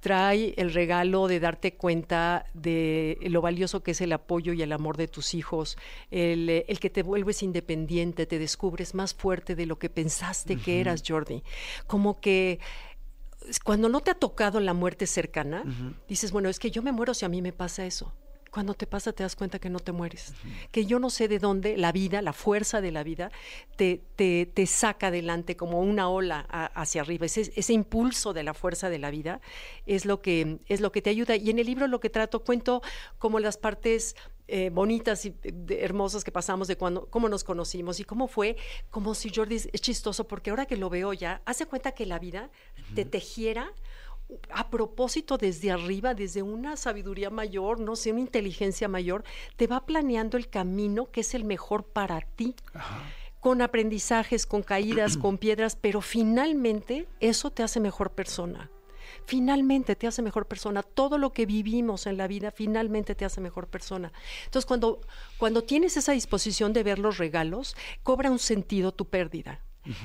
trae 0.00 0.54
el 0.56 0.72
regalo 0.72 1.28
de 1.28 1.40
darte 1.40 1.74
cuenta 1.74 2.46
de 2.54 3.18
lo 3.22 3.42
valioso 3.42 3.82
que 3.82 3.92
es 3.92 4.00
el 4.00 4.12
apoyo 4.12 4.52
y 4.52 4.62
el 4.62 4.72
amor 4.72 4.96
de 4.96 5.08
tus 5.08 5.34
hijos, 5.34 5.76
el, 6.10 6.48
eh, 6.48 6.64
el 6.68 6.80
que 6.80 6.90
te 6.90 7.02
vuelves 7.02 7.42
independiente, 7.42 8.26
te 8.26 8.38
descubres 8.38 8.94
más 8.94 9.14
fuerte 9.14 9.54
de 9.54 9.66
lo 9.66 9.78
que 9.78 9.90
pensaste 9.90 10.56
que 10.56 10.80
eras, 10.80 11.02
Jordi. 11.06 11.42
Como 11.86 12.20
que 12.20 12.58
cuando 13.64 13.88
no 13.88 14.00
te 14.00 14.10
ha 14.10 14.14
tocado 14.14 14.60
la 14.60 14.74
muerte 14.74 15.06
cercana, 15.06 15.64
dices, 16.08 16.32
bueno, 16.32 16.48
es 16.48 16.58
que 16.58 16.70
yo 16.70 16.82
me 16.82 16.92
muero 16.92 17.14
si 17.14 17.24
a 17.24 17.28
mí 17.28 17.42
me 17.42 17.52
pasa 17.52 17.84
eso. 17.84 18.12
Cuando 18.50 18.74
te 18.74 18.86
pasa 18.86 19.12
te 19.12 19.22
das 19.22 19.36
cuenta 19.36 19.58
que 19.58 19.70
no 19.70 19.78
te 19.78 19.92
mueres, 19.92 20.32
que 20.72 20.84
yo 20.84 20.98
no 20.98 21.08
sé 21.08 21.28
de 21.28 21.38
dónde 21.38 21.76
la 21.76 21.92
vida, 21.92 22.20
la 22.20 22.32
fuerza 22.32 22.80
de 22.80 22.90
la 22.90 23.04
vida, 23.04 23.30
te, 23.76 24.02
te, 24.16 24.46
te 24.46 24.66
saca 24.66 25.08
adelante 25.08 25.56
como 25.56 25.80
una 25.80 26.08
ola 26.08 26.40
hacia 26.74 27.02
arriba. 27.02 27.26
Ese, 27.26 27.52
ese, 27.54 27.72
impulso 27.72 28.32
de 28.32 28.42
la 28.42 28.52
fuerza 28.52 28.90
de 28.90 28.98
la 28.98 29.10
vida 29.10 29.40
es 29.86 30.04
lo, 30.04 30.20
que, 30.20 30.58
es 30.66 30.80
lo 30.80 30.90
que 30.90 31.00
te 31.00 31.10
ayuda. 31.10 31.36
Y 31.36 31.50
en 31.50 31.58
el 31.60 31.66
libro 31.66 31.86
lo 31.86 32.00
que 32.00 32.10
trato, 32.10 32.42
cuento 32.42 32.82
como 33.18 33.38
las 33.38 33.56
partes 33.56 34.16
eh, 34.52 34.70
bonitas 34.70 35.24
y 35.26 35.36
hermosas 35.68 36.24
que 36.24 36.32
pasamos 36.32 36.66
de 36.66 36.76
cuando, 36.76 37.06
cómo 37.06 37.28
nos 37.28 37.44
conocimos 37.44 38.00
y 38.00 38.04
cómo 38.04 38.26
fue, 38.26 38.56
como 38.90 39.14
si 39.14 39.32
Jordi 39.32 39.54
es 39.54 39.80
chistoso, 39.80 40.26
porque 40.26 40.50
ahora 40.50 40.66
que 40.66 40.76
lo 40.76 40.90
veo 40.90 41.12
ya, 41.12 41.40
hace 41.44 41.66
cuenta 41.66 41.92
que 41.92 42.04
la 42.04 42.18
vida 42.18 42.50
te 42.96 43.04
tejiera 43.04 43.72
a 44.50 44.70
propósito 44.70 45.38
desde 45.38 45.70
arriba, 45.70 46.14
desde 46.14 46.42
una 46.42 46.76
sabiduría 46.76 47.30
mayor, 47.30 47.80
no 47.80 47.96
sé, 47.96 48.12
una 48.12 48.20
inteligencia 48.20 48.88
mayor, 48.88 49.24
te 49.56 49.66
va 49.66 49.86
planeando 49.86 50.36
el 50.36 50.48
camino 50.48 51.10
que 51.10 51.20
es 51.20 51.34
el 51.34 51.44
mejor 51.44 51.84
para 51.84 52.20
ti. 52.20 52.54
Con 53.40 53.62
aprendizajes, 53.62 54.46
con 54.46 54.62
caídas, 54.62 55.16
con 55.16 55.38
piedras, 55.38 55.74
pero 55.74 56.02
finalmente 56.02 57.08
eso 57.20 57.50
te 57.50 57.62
hace 57.62 57.80
mejor 57.80 58.12
persona. 58.12 58.70
Finalmente 59.24 59.96
te 59.96 60.06
hace 60.06 60.22
mejor 60.22 60.46
persona. 60.46 60.82
Todo 60.82 61.16
lo 61.16 61.32
que 61.32 61.46
vivimos 61.46 62.06
en 62.06 62.16
la 62.16 62.26
vida 62.26 62.50
finalmente 62.50 63.14
te 63.14 63.24
hace 63.24 63.40
mejor 63.40 63.68
persona. 63.68 64.12
Entonces, 64.44 64.66
cuando, 64.66 65.00
cuando 65.38 65.62
tienes 65.62 65.96
esa 65.96 66.12
disposición 66.12 66.72
de 66.72 66.82
ver 66.82 66.98
los 66.98 67.16
regalos, 67.16 67.76
cobra 68.02 68.30
un 68.30 68.38
sentido 68.38 68.92
tu 68.92 69.08
pérdida 69.08 69.60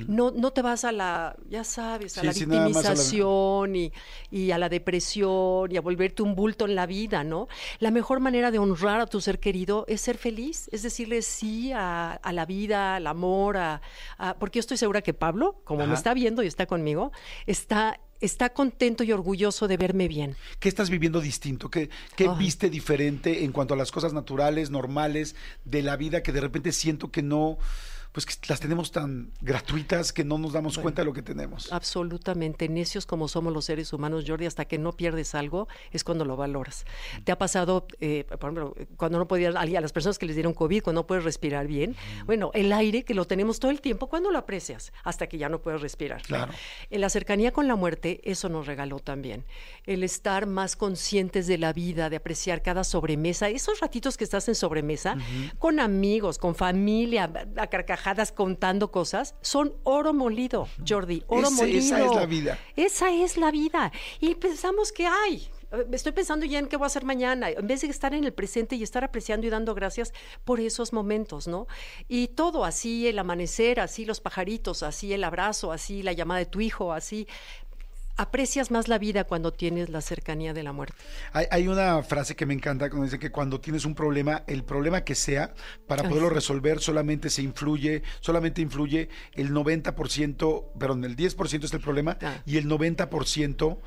no, 0.08 0.32
no 0.32 0.51
te 0.51 0.62
vas 0.62 0.86
a 0.86 0.91
la, 0.91 1.36
ya 1.50 1.63
sabes, 1.63 2.17
a 2.17 2.24
la 2.24 2.32
victimización 2.32 3.75
Y, 3.75 3.91
y, 4.32 4.51
a 4.51 4.58
la 4.58 4.70
depresión 4.70 5.72
y 5.72 5.77
a 5.77 5.82
volverte 5.82 6.24
un 6.24 6.36
bulto 6.36 6.65
en 6.65 6.75
la 6.75 6.86
vida, 6.86 7.24
¿no? 7.24 7.48
La 7.79 7.91
mejor 7.91 8.20
manera 8.20 8.51
de 8.51 8.60
honrar 8.60 9.01
a 9.01 9.08
tu 9.08 9.22
ser 9.22 9.39
querido 9.39 9.86
es 9.88 10.01
ser 10.01 10.17
feliz, 10.17 10.70
es 10.72 10.84
decirle 10.84 11.22
sí 11.22 11.72
a, 11.74 12.20
la 12.32 12.46
vida, 12.46 12.96
al 12.96 13.08
amor, 13.08 13.58
a, 13.58 13.82
porque 14.39 14.58
yo 14.58 14.62
estoy 14.62 14.77
segura 14.77 15.01
que 15.01 15.13
Pablo, 15.13 15.62
como 15.63 15.86
me 15.86 15.94
está 15.94 16.13
viendo 16.13 16.44
y 16.44 16.48
está 16.48 16.65
conmigo, 16.65 17.12
está 17.46 18.00
está 18.22 18.51
contento 18.53 19.03
y 19.03 19.12
orgulloso 19.12 19.67
de 19.67 19.77
verme 19.77 20.08
bien. 20.08 20.36
¿Qué 20.60 20.70
estás 20.70 20.89
viviendo 20.89 21.20
distinto? 21.20 21.70
¿Qué, 21.70 21.89
qué 22.15 22.29
viste 22.39 22.70
diferente 22.70 23.44
en 23.44 23.51
cuanto 23.51 23.74
a 23.74 23.77
las 23.77 23.91
cosas 23.91 24.13
naturales, 24.13 24.72
normales 24.72 25.36
de 25.65 25.84
la 25.84 25.98
vida 25.98 26.24
que 26.24 26.32
de 26.32 26.41
repente 26.41 26.72
siento 26.72 27.12
que 27.12 27.22
no 27.22 27.60
pues 28.15 28.25
que 28.25 28.34
las 28.48 28.62
tenemos 28.62 28.93
tan 28.93 29.34
gratuitas 29.41 30.13
que 30.13 30.24
no 30.24 30.38
nos 30.38 30.53
damos 30.53 30.77
cuenta 30.77 31.01
de 31.01 31.05
lo 31.05 31.12
que 31.12 31.22
tenemos. 31.22 31.69
Absolutamente, 31.74 32.69
necios 32.69 33.05
como 33.05 33.27
somos 33.27 33.51
los 33.51 33.65
seres 33.65 33.91
humanos, 33.91 34.24
Jordi, 34.25 34.45
hasta 34.45 34.63
que 34.63 34.77
no 34.77 34.93
pierdes 34.93 35.36
algo 35.36 35.67
es 35.91 36.05
cuando 36.05 36.24
lo 36.24 36.38
valoras. 36.38 36.86
¿Te 37.25 37.34
ha 37.34 37.38
pasado, 37.38 37.86
eh, 38.00 38.24
por 38.29 38.51
ejemplo, 38.51 38.74
cuando 38.95 39.17
no 39.17 39.27
podías, 39.27 39.53
a 39.57 39.65
las 39.65 39.91
personas 39.91 40.17
que 40.17 40.25
les 40.27 40.38
dieron 40.38 40.53
COVID, 40.53 40.81
cuando 40.81 41.01
no 41.01 41.07
puedes 41.07 41.25
respirar 41.25 41.67
bien? 41.67 41.98
Bueno, 42.25 42.51
el 42.53 42.72
aire 42.72 43.03
que 43.03 43.13
lo 43.13 43.25
tenemos 43.25 43.60
todo 43.60 43.69
el 43.69 43.81
tiempo, 43.81 44.07
¿cuándo 44.07 44.31
lo 44.31 44.38
aprecias? 44.38 44.93
Hasta 45.03 45.27
que 45.27 45.38
ya 45.38 45.50
no 45.50 45.62
puedes 45.62 45.81
respirar. 45.81 46.22
Claro. 46.22 46.53
En 46.89 47.01
la 47.01 47.10
cercanía 47.10 47.51
con 47.51 47.67
la 47.67 47.75
muerte, 47.75 48.22
eso 48.24 48.48
nos 48.48 48.65
regaló 48.65 49.00
también. 49.00 49.43
El 49.86 50.05
estar 50.05 50.45
más 50.45 50.77
conscientes 50.77 51.48
de 51.48 51.57
la 51.57 51.74
vida, 51.74 52.10
de 52.10 52.15
apreciar 52.15 52.62
cada 52.62 52.86
sobremesa, 52.86 53.50
esos 53.50 53.81
ratitos 53.81 54.15
que 54.15 54.24
estás 54.24 54.48
en 54.48 54.55
sobremesa, 54.55 55.17
con 55.60 55.81
amigos, 55.81 56.38
con 56.38 56.55
familia, 56.55 57.29
a 57.57 57.67
carcajadas 57.67 58.04
contando 58.33 58.91
cosas, 58.91 59.35
son 59.41 59.74
oro 59.83 60.13
molido, 60.13 60.67
Jordi, 60.88 61.24
oro 61.27 61.51
molido. 61.51 61.79
Esa 61.79 62.05
es 62.05 62.15
la 62.15 62.25
vida. 62.25 62.59
Esa 62.75 63.12
es 63.12 63.38
la 63.38 63.51
vida. 63.51 63.91
Y 64.19 64.35
pensamos 64.35 64.91
que 64.91 65.07
hay, 65.07 65.50
estoy 65.91 66.12
pensando 66.12 66.45
ya 66.45 66.59
en 66.59 66.67
qué 66.67 66.77
voy 66.77 66.85
a 66.85 66.88
hacer 66.88 67.03
mañana, 67.03 67.50
en 67.50 67.67
vez 67.67 67.81
de 67.81 67.88
estar 67.88 68.13
en 68.13 68.24
el 68.24 68.33
presente 68.33 68.75
y 68.75 68.83
estar 68.83 69.03
apreciando 69.03 69.47
y 69.47 69.50
dando 69.50 69.74
gracias 69.74 70.13
por 70.43 70.59
esos 70.59 70.93
momentos, 70.93 71.47
¿no? 71.47 71.67
Y 72.07 72.29
todo 72.29 72.65
así, 72.65 73.07
el 73.07 73.19
amanecer, 73.19 73.79
así 73.79 74.05
los 74.05 74.21
pajaritos, 74.21 74.83
así 74.83 75.13
el 75.13 75.24
abrazo, 75.24 75.71
así 75.71 76.03
la 76.03 76.13
llamada 76.13 76.39
de 76.39 76.45
tu 76.45 76.62
hijo, 76.62 76.93
así 76.93 77.27
aprecias 78.17 78.72
más 78.72 78.88
la 78.88 78.98
vida 78.98 79.25
cuando 79.25 79.51
tienes 79.51 79.89
la 79.89 80.01
cercanía 80.01 80.53
de 80.53 80.63
la 80.63 80.72
muerte. 80.72 80.95
Hay, 81.34 81.67
una 81.67 82.01
frase 82.03 82.36
que 82.36 82.45
me 82.45 82.53
encanta 82.53 82.89
cuando 82.89 83.05
dice 83.05 83.19
que 83.19 83.31
cuando 83.31 83.60
tienes 83.60 83.86
un 83.86 83.95
problema, 83.95 84.43
el 84.48 84.63
problema 84.63 85.01
que 85.01 85.15
sea, 85.15 85.53
para 85.88 86.03
poderlo 86.07 86.29
resolver 86.29 86.79
solamente 86.79 87.29
se 87.29 87.41
influye, 87.41 88.03
solamente 88.19 88.62
influye 88.62 89.10
el 89.34 89.51
90%, 89.51 90.65
perdón, 90.79 91.03
el 91.03 91.15
10% 91.15 91.63
es 91.63 91.74
el 91.74 91.81
problema 91.81 92.17
ah. 92.22 92.41
y 92.45 92.57
el 92.57 92.69
90% 92.69 93.79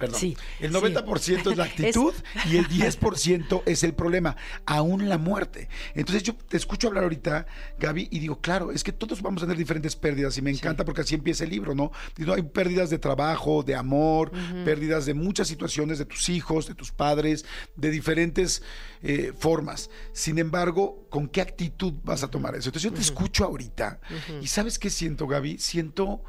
Perdón. 0.00 0.34
el 0.60 0.72
90% 0.72 1.50
es 1.50 1.56
la 1.56 1.64
actitud 1.70 2.14
y 2.50 2.56
el 2.56 2.68
10% 2.68 3.62
es 3.66 3.84
el 3.84 3.94
problema, 3.94 4.36
aún 4.66 5.08
la 5.08 5.18
muerte. 5.18 5.68
Entonces 5.94 6.22
yo 6.22 6.34
te 6.34 6.56
escucho 6.56 6.88
hablar 6.88 7.04
ahorita, 7.04 7.46
Gaby, 7.78 8.08
y 8.10 8.18
digo, 8.18 8.40
claro, 8.40 8.72
es 8.72 8.82
que 8.82 8.92
todos 8.92 9.22
vamos 9.22 9.42
a 9.42 9.46
tener 9.46 9.58
diferentes 9.58 9.96
pérdidas 9.96 10.36
y 10.38 10.42
me 10.42 10.50
encanta 10.50 10.84
porque 10.84 11.02
así 11.02 11.14
empieza 11.14 11.44
el 11.44 11.50
libro, 11.50 11.74
¿no? 11.74 11.92
hay 12.34 12.42
pérdidas 12.42 12.90
de 12.90 12.98
trabajo, 12.98 13.62
de 13.62 13.74
amor, 13.74 14.32
pérdidas 14.64 15.06
de 15.06 15.14
muchas 15.14 15.48
situaciones, 15.48 15.98
de 15.98 16.04
tus 16.04 16.28
hijos, 16.28 16.66
de 16.66 16.74
tus 16.74 16.92
padres, 16.92 17.44
de 17.76 17.90
diferentes 17.90 18.62
eh, 19.02 19.32
formas. 19.38 19.90
Sin 20.12 20.38
embargo, 20.38 21.06
¿con 21.10 21.28
qué 21.28 21.40
actitud 21.40 21.94
vas 22.02 22.22
a 22.22 22.28
tomar 22.28 22.54
eso? 22.54 22.68
Entonces 22.68 22.90
yo 22.90 22.94
te 22.94 23.00
escucho 23.00 23.44
ahorita 23.44 24.00
y 24.40 24.46
¿sabes 24.46 24.78
qué 24.78 24.90
siento, 24.90 25.26
Gaby? 25.26 25.58
Siento, 25.58 26.22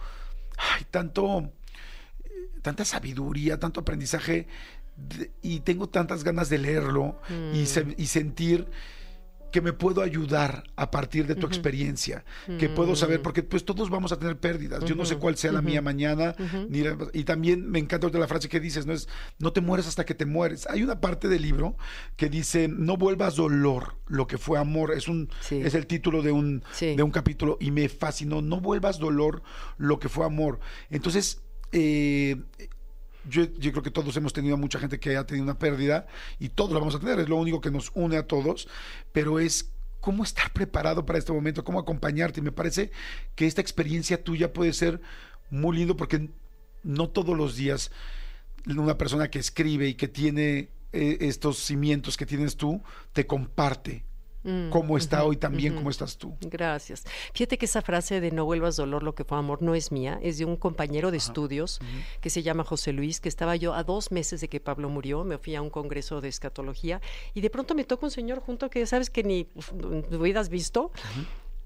ay, 0.57 0.85
tanto 0.89 1.51
tanta 2.61 2.85
sabiduría, 2.85 3.59
tanto 3.59 3.81
aprendizaje 3.81 4.47
y 5.41 5.61
tengo 5.61 5.89
tantas 5.89 6.23
ganas 6.23 6.49
de 6.49 6.57
leerlo 6.57 7.19
y, 7.53 7.61
mm. 7.61 7.93
y, 7.97 8.05
sentir 8.05 8.67
que 9.51 9.61
me 9.61 9.73
puedo 9.73 10.01
ayudar 10.01 10.63
a 10.75 10.89
partir 10.91 11.27
de 11.27 11.35
tu 11.35 11.45
experiencia, 11.45 12.23
que 12.57 12.69
puedo 12.69 12.95
saber, 12.95 13.19
mm. 13.19 13.23
porque 13.23 13.43
pues 13.43 13.65
todos 13.65 13.89
vamos 13.89 14.11
a 14.11 14.17
tener 14.17 14.37
pérdidas, 14.37 14.83
yo 14.85 14.95
no 14.95 15.05
sé 15.05 15.17
cuál 15.17 15.35
sea 15.35 15.51
la 15.51 15.61
mía 15.61 15.81
mañana, 15.81 16.35
y 17.13 17.23
también 17.25 17.69
me 17.69 17.79
encanta 17.79 18.07
la 18.17 18.27
frase 18.27 18.47
que 18.47 18.59
dices, 18.59 18.85
no 18.85 18.93
es, 18.93 19.09
no 19.39 19.51
te 19.51 19.61
mueres 19.61 19.87
hasta 19.87 20.05
que 20.05 20.15
te 20.15 20.25
mueres. 20.25 20.67
Hay 20.69 20.83
una 20.83 20.99
parte 21.01 21.27
del 21.27 21.41
libro 21.41 21.75
que 22.15 22.29
dice, 22.29 22.67
no 22.67 22.97
vuelvas 22.97 23.35
dolor, 23.35 23.97
lo 24.07 24.25
que 24.25 24.37
fue 24.37 24.57
amor, 24.57 24.93
es, 24.93 25.07
un, 25.07 25.29
es 25.49 25.75
el 25.75 25.85
título 25.85 26.21
de 26.21 26.31
un, 26.31 26.63
de 26.79 27.03
un 27.03 27.11
capítulo, 27.11 27.57
y 27.59 27.71
me 27.71 27.89
fascinó, 27.89 28.41
no 28.41 28.61
vuelvas 28.61 28.99
dolor, 28.99 29.43
lo 29.77 29.99
que 29.99 30.07
fue 30.07 30.25
amor. 30.25 30.59
Entonces, 30.89 31.41
eh, 31.71 32.37
yo, 33.29 33.47
creo 33.59 33.83
que 33.83 33.91
todos 33.91 34.15
hemos 34.17 34.33
tenido 34.33 34.57
mucha 34.57 34.79
gente 34.79 34.99
que 34.99 35.15
ha 35.15 35.25
tenido 35.25 35.43
una 35.43 35.59
pérdida 35.59 36.07
y 36.39 36.49
todos 36.49 36.71
lo 36.71 36.79
vamos 36.79 36.95
a 36.95 36.99
tener, 36.99 37.19
es 37.19 37.29
lo 37.29 37.35
único 37.35 37.61
que 37.61 37.71
nos 37.71 37.91
une 37.93 38.17
a 38.17 38.27
todos, 38.27 38.67
pero 39.11 39.39
es 39.39 39.71
cómo 39.99 40.23
estar 40.23 40.51
preparado 40.51 41.05
para 41.05 41.19
este 41.19 41.31
momento, 41.31 41.63
cómo 41.63 41.79
acompañarte. 41.79 42.39
Y 42.39 42.43
me 42.43 42.51
parece 42.51 42.91
que 43.35 43.45
esta 43.45 43.61
experiencia 43.61 44.23
tuya 44.23 44.53
puede 44.53 44.73
ser 44.73 45.01
muy 45.49 45.77
lindo 45.77 45.95
porque 45.95 46.29
no 46.83 47.09
todos 47.09 47.37
los 47.37 47.55
días 47.55 47.91
una 48.65 48.97
persona 48.97 49.29
que 49.29 49.39
escribe 49.39 49.87
y 49.87 49.95
que 49.95 50.07
tiene 50.07 50.69
eh, 50.93 51.17
estos 51.21 51.57
cimientos 51.57 52.17
que 52.17 52.25
tienes 52.25 52.57
tú 52.57 52.81
te 53.13 53.25
comparte 53.25 54.03
Mm, 54.43 54.69
cómo 54.69 54.97
está 54.97 55.23
hoy 55.23 55.37
también, 55.37 55.75
cómo 55.75 55.89
estás 55.89 56.17
tú. 56.17 56.35
Gracias. 56.41 57.03
Fíjate 57.33 57.57
que 57.57 57.65
esa 57.65 57.81
frase 57.81 58.19
de 58.21 58.31
no 58.31 58.45
vuelvas 58.45 58.75
dolor, 58.75 59.03
lo 59.03 59.13
que 59.13 59.23
fue 59.23 59.37
amor, 59.37 59.61
no 59.61 59.75
es 59.75 59.91
mía, 59.91 60.19
es 60.23 60.37
de 60.37 60.45
un 60.45 60.55
compañero 60.55 61.11
de 61.11 61.17
estudios 61.17 61.79
que 62.21 62.29
se 62.29 62.43
llama 62.43 62.63
José 62.63 62.93
Luis, 62.93 63.19
que 63.19 63.29
estaba 63.29 63.55
yo 63.55 63.73
a 63.73 63.83
dos 63.83 64.11
meses 64.11 64.41
de 64.41 64.47
que 64.47 64.59
Pablo 64.59 64.89
murió, 64.89 65.23
me 65.23 65.37
fui 65.37 65.55
a 65.55 65.61
un 65.61 65.69
congreso 65.69 66.21
de 66.21 66.29
escatología 66.29 67.01
y 67.33 67.41
de 67.41 67.49
pronto 67.49 67.75
me 67.75 67.83
toca 67.83 68.05
un 68.05 68.11
señor 68.11 68.39
junto 68.39 68.69
que 68.69 68.85
sabes 68.85 69.09
que 69.09 69.23
ni 69.23 69.47
hubieras 70.11 70.49
visto. 70.49 70.91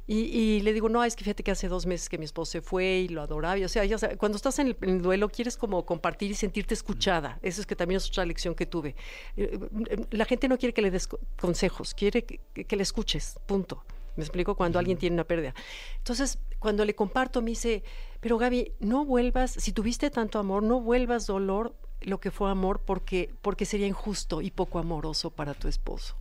Y, 0.08 0.62
le 0.62 0.72
digo, 0.74 0.88
no, 0.88 1.04
es 1.04 1.16
que 1.16 1.24
fíjate 1.24 1.42
que 1.42 1.50
hace 1.50 1.68
dos 1.68 1.88
meses 1.88 2.10
que 2.10 2.20
mi 2.20 2.26
esposo 2.26 2.52
se 2.52 2.62
fue 2.62 3.00
y 3.00 3.08
lo 3.08 3.24
adoraba. 3.24 3.60
o 3.66 3.68
sea, 3.68 3.86
ya 3.86 3.98
cuando 4.18 4.36
estás 4.36 4.60
en 4.60 4.76
el, 4.80 5.02
duelo 5.02 5.30
quieres 5.30 5.58
como 5.58 5.84
compartir 5.84 6.30
y 6.30 6.36
sentirte 6.36 6.76
escuchada. 6.76 7.40
Eso 7.42 7.62
es 7.62 7.68
que 7.68 7.76
también 7.76 7.98
es 7.98 8.08
otra 8.08 8.24
lección 8.24 8.54
que 8.54 8.68
tuve. 8.68 8.96
Eh, 9.36 9.58
eh, 9.90 10.06
la 10.12 10.26
gente 10.26 10.48
no 10.48 10.60
quiere 10.60 10.74
que 10.74 10.84
le 10.84 10.92
des 10.92 11.10
consejos, 11.40 11.96
quiere 11.96 12.24
que, 12.24 12.76
le 12.76 12.84
escuches, 12.84 13.40
punto. 13.48 13.84
Me 14.16 14.24
explico 14.24 14.56
cuando 14.56 14.78
alguien 14.78 14.98
tiene 14.98 15.16
una 15.16 15.24
pérdida. 15.24 15.56
Entonces, 15.98 16.38
cuando 16.60 16.86
le 16.86 16.94
comparto, 16.94 17.42
me 17.42 17.50
dice, 17.50 17.84
pero 18.22 18.38
Gaby, 18.38 18.74
no 18.80 19.06
vuelvas, 19.06 19.52
si 19.52 19.74
tuviste 19.74 20.12
tanto 20.12 20.38
amor, 20.38 20.62
no 20.62 20.82
vuelvas 20.82 21.26
dolor 21.26 21.76
lo 22.06 22.20
que 22.20 22.32
fue 22.32 22.50
amor 22.50 22.82
porque, 22.86 23.34
porque 23.42 23.66
sería 23.66 23.88
injusto 23.88 24.42
y 24.42 24.52
poco 24.52 24.80
amoroso 24.80 25.32
para 25.32 25.54
tu 25.54 25.68
esposo. 25.68 26.16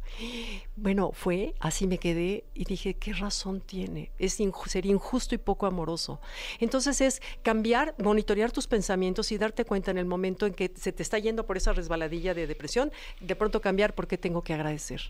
Bueno, 0.76 1.12
fue, 1.12 1.54
así 1.60 1.86
me 1.86 1.98
quedé 1.98 2.44
y 2.54 2.64
dije, 2.64 2.94
¿qué 2.94 3.12
razón 3.12 3.60
tiene? 3.60 4.10
Es 4.18 4.38
sería 4.66 4.92
injusto 4.92 5.34
y 5.34 5.38
poco 5.38 5.66
amoroso. 5.66 6.20
Entonces 6.58 7.00
es 7.00 7.22
cambiar, 7.42 7.94
monitorear 7.98 8.50
tus 8.50 8.66
pensamientos 8.66 9.30
y 9.32 9.38
darte 9.38 9.64
cuenta 9.64 9.90
en 9.90 9.98
el 9.98 10.06
momento 10.06 10.46
en 10.46 10.54
que 10.54 10.72
se 10.74 10.92
te 10.92 11.02
está 11.02 11.18
yendo 11.18 11.46
por 11.46 11.56
esa 11.56 11.72
resbaladilla 11.72 12.34
de 12.34 12.46
depresión, 12.46 12.90
de 13.20 13.36
pronto 13.36 13.60
cambiar 13.60 13.94
porque 13.94 14.18
tengo 14.18 14.42
que 14.42 14.54
agradecer 14.54 15.02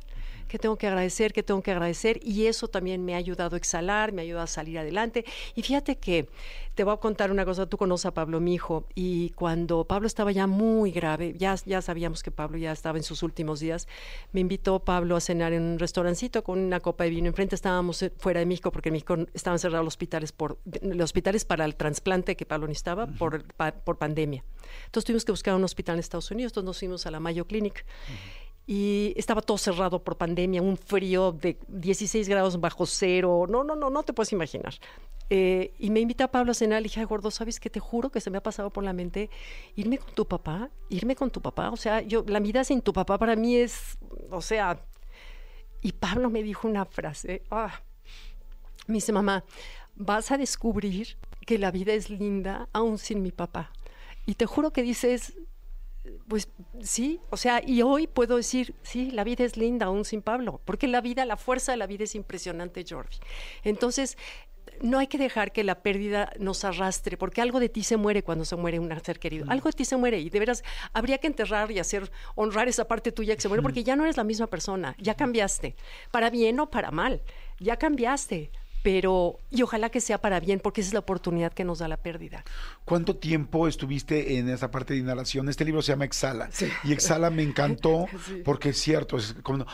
que 0.49 0.59
tengo 0.59 0.76
que 0.76 0.87
agradecer, 0.87 1.33
que 1.33 1.43
tengo 1.43 1.62
que 1.62 1.71
agradecer, 1.71 2.21
y 2.23 2.47
eso 2.47 2.69
también 2.69 3.04
me 3.04 3.14
ha 3.14 3.19
ayudado 3.19 3.57
a 3.57 3.59
exhalar, 3.59 4.12
me 4.12 4.23
ha 4.23 4.25
ayudado 4.25 4.45
a 4.45 4.49
salir 4.49 4.78
adelante. 4.78 5.25
Y 5.54 5.62
fíjate 5.62 5.97
que 5.97 6.28
te 6.75 6.85
voy 6.85 6.95
a 6.95 6.97
contar 6.97 7.31
una 7.31 7.45
cosa, 7.45 7.66
tú 7.66 7.76
conoces 7.76 8.07
a 8.07 8.14
Pablo, 8.14 8.40
mi 8.40 8.54
hijo, 8.54 8.87
y 8.95 9.31
cuando 9.31 9.85
Pablo 9.85 10.07
estaba 10.07 10.33
ya 10.33 10.47
muy 10.47 10.90
grave, 10.90 11.35
ya, 11.37 11.54
ya 11.64 11.81
sabíamos 11.83 12.23
que 12.23 12.31
Pablo 12.31 12.59
ya 12.59 12.73
estaba 12.73 12.99
en 12.99 13.04
sus 13.04 13.23
últimos 13.23 13.61
días, 13.61 13.87
me 14.33 14.40
invitó 14.40 14.81
Pablo 14.81 15.16
a 15.16 15.21
cenar 15.21 15.52
en 15.52 15.62
un 15.62 15.78
restaurancito 15.78 16.43
con 16.43 16.59
una 16.59 16.81
copa 16.81 17.04
de 17.04 17.11
vino. 17.11 17.28
Enfrente 17.28 17.54
estábamos 17.54 18.02
eh, 18.02 18.12
fuera 18.16 18.40
de 18.40 18.47
México, 18.47 18.73
porque 18.73 18.88
en 18.88 18.95
México 18.95 19.16
estaban 19.33 19.59
cerrados 19.59 19.85
los 19.85 19.95
hospitales, 19.95 20.33
por, 20.33 20.59
los 20.83 21.04
hospitales 21.04 21.45
para 21.45 21.64
el 21.64 21.76
trasplante 21.76 22.37
que 22.37 22.47
Pablo 22.47 22.66
necesitaba 22.66 23.07
por, 23.07 23.45
por 23.85 23.99
pandemia. 23.99 24.45
Entonces 24.87 25.04
tuvimos 25.04 25.25
que 25.25 25.33
buscar 25.33 25.54
un 25.54 25.64
hospital 25.64 25.95
en 25.95 26.00
Estados 26.00 26.31
Unidos, 26.31 26.50
entonces 26.50 26.66
nos 26.66 26.78
fuimos 26.78 27.07
a 27.07 27.11
la 27.11 27.21
Mayo 27.21 27.47
Clinic 27.47 27.85
y 28.66 29.12
estaba 29.16 29.42
todo 29.42 29.59
cerrado 29.59 30.02
por 30.02 30.16
pandemia, 30.16 30.62
un 30.62 30.76
frío 30.76 31.33
de 31.33 31.59
16 31.68 32.28
grados 32.28 32.61
bajo 32.61 32.87
cero, 32.87 33.47
no, 33.49 33.62
no, 33.62 33.76
no, 33.76 33.90
no 33.90 34.02
te 34.02 34.12
puedes 34.12 34.33
imaginar. 34.33 34.75
Eh, 35.30 35.73
y 35.78 35.90
me 35.90 36.00
invita 36.00 36.25
a 36.25 36.30
Pablo 36.30 36.52
a 36.52 36.54
cenar, 36.54 36.80
le 36.80 36.88
dije, 36.88 37.04
gordo, 37.04 37.30
¿sabes 37.30 37.61
qué? 37.61 37.71
Te 37.71 37.80
juro 37.80 38.11
que 38.11 38.21
se 38.21 38.30
me 38.30 38.38
ha 38.38 38.42
pasado 38.42 38.71
por 38.71 38.85
la 38.85 38.92
mente 38.92 39.30
irme 39.75 39.99
con 39.99 40.14
tu 40.14 40.26
papá, 40.26 40.71
irme 40.88 41.16
con 41.16 41.30
tu 41.30 41.40
papá, 41.40 41.71
o 41.71 41.76
sea, 41.76 42.00
yo, 42.02 42.25
la 42.26 42.40
vida 42.40 42.64
sin 42.64 42.80
tu 42.83 42.92
papá 42.92 43.18
para 43.18 43.37
mí 43.37 43.56
es, 43.56 43.99
o 44.30 44.40
sea, 44.40 44.78
y 45.83 45.92
Pablo 45.92 46.30
me 46.30 46.42
dijo 46.42 46.66
una 46.66 46.85
frase, 46.87 47.42
ah, 47.50 47.83
me 48.87 48.94
dice, 48.94 49.12
mamá, 49.12 49.44
vas 49.94 50.30
a 50.30 50.38
descubrir 50.38 51.16
que 51.47 51.59
la 51.59 51.71
vida 51.71 51.92
es 51.92 52.11
linda 52.11 52.68
aún 52.73 52.99
sin 52.99 53.23
mi 53.23 53.33
papá. 53.33 53.71
Y 54.26 54.35
te 54.35 54.47
juro 54.47 54.73
que 54.73 54.83
dices, 54.83 55.35
pues 56.28 56.49
sí, 56.82 57.20
o 57.30 57.37
sea, 57.37 57.62
y 57.64 57.82
hoy 57.82 58.06
puedo 58.06 58.37
decir, 58.37 58.75
sí, 58.82 59.11
la 59.11 59.25
vida 59.25 59.44
es 59.44 59.56
linda 59.56 59.87
aún 59.87 60.04
sin 60.04 60.23
Pablo, 60.23 60.61
porque 60.64 60.87
la 60.88 61.00
vida, 61.00 61.25
la 61.25 61.37
fuerza 61.37 61.73
de 61.73 61.78
la 61.78 61.87
vida 61.87 62.04
es 62.04 62.14
impresionante, 62.14 62.84
Jordi. 62.88 63.16
Entonces, 63.62 64.16
no 64.80 64.99
hay 64.99 65.06
que 65.06 65.18
dejar 65.18 65.52
que 65.52 65.64
la 65.64 65.82
pérdida 65.82 66.32
nos 66.38 66.64
arrastre, 66.64 67.16
porque 67.16 67.40
algo 67.40 67.61
de 67.61 67.68
ti 67.68 67.82
se 67.84 67.96
muere 67.96 68.23
cuando 68.23 68.44
se 68.44 68.56
muere 68.56 68.78
un 68.78 68.92
ser 69.02 69.18
querido. 69.18 69.46
Algo 69.49 69.68
de 69.68 69.73
ti 69.73 69.84
se 69.84 69.96
muere 69.96 70.18
y 70.20 70.30
de 70.30 70.38
veras 70.38 70.64
habría 70.92 71.18
que 71.18 71.26
enterrar 71.26 71.70
y 71.70 71.78
hacer 71.78 72.11
honrar 72.34 72.68
esa 72.68 72.87
parte 72.87 73.12
tuya 73.12 73.34
que 73.34 73.40
se 73.40 73.49
muere, 73.49 73.62
porque 73.62 73.84
ya 73.84 73.96
no 73.96 74.04
eres 74.04 74.16
la 74.16 74.25
misma 74.25 74.46
persona, 74.46 74.94
ya 74.99 75.14
cambiaste, 75.14 75.76
para 76.11 76.30
bien 76.30 76.58
o 76.61 76.70
para 76.70 76.90
mal, 76.90 77.23
ya 77.61 77.76
cambiaste 77.76 78.50
pero 78.85 79.41
y 79.50 79.62
ojalá 79.62 79.88
que 79.88 80.03
sea 80.03 80.19
para 80.19 80.41
bien, 80.41 80.61
porque 80.61 80.83
esa 80.83 80.88
es 80.88 80.93
la 80.93 81.00
oportunidad 81.00 81.55
que 81.55 81.64
nos 81.64 81.79
da 81.79 81.88
la 81.88 81.97
pérdida. 81.97 82.45
¿Cuánto 82.85 83.17
tiempo 83.17 83.67
estuviste 83.67 84.37
en 84.37 84.50
esa 84.50 84.71
parte 84.71 84.93
de 84.93 85.00
inhalación? 85.00 85.49
Este 85.49 85.64
libro 85.64 85.81
se 85.81 85.93
llama 85.93 86.05
Exhala. 86.05 86.50
Y 86.85 86.93
Exhala 86.93 87.31
me 87.31 87.43
encantó 87.43 88.07
porque 88.45 88.69
es 88.69 88.79
cierto, 88.79 89.17
es 89.17 89.37
como 89.43 89.64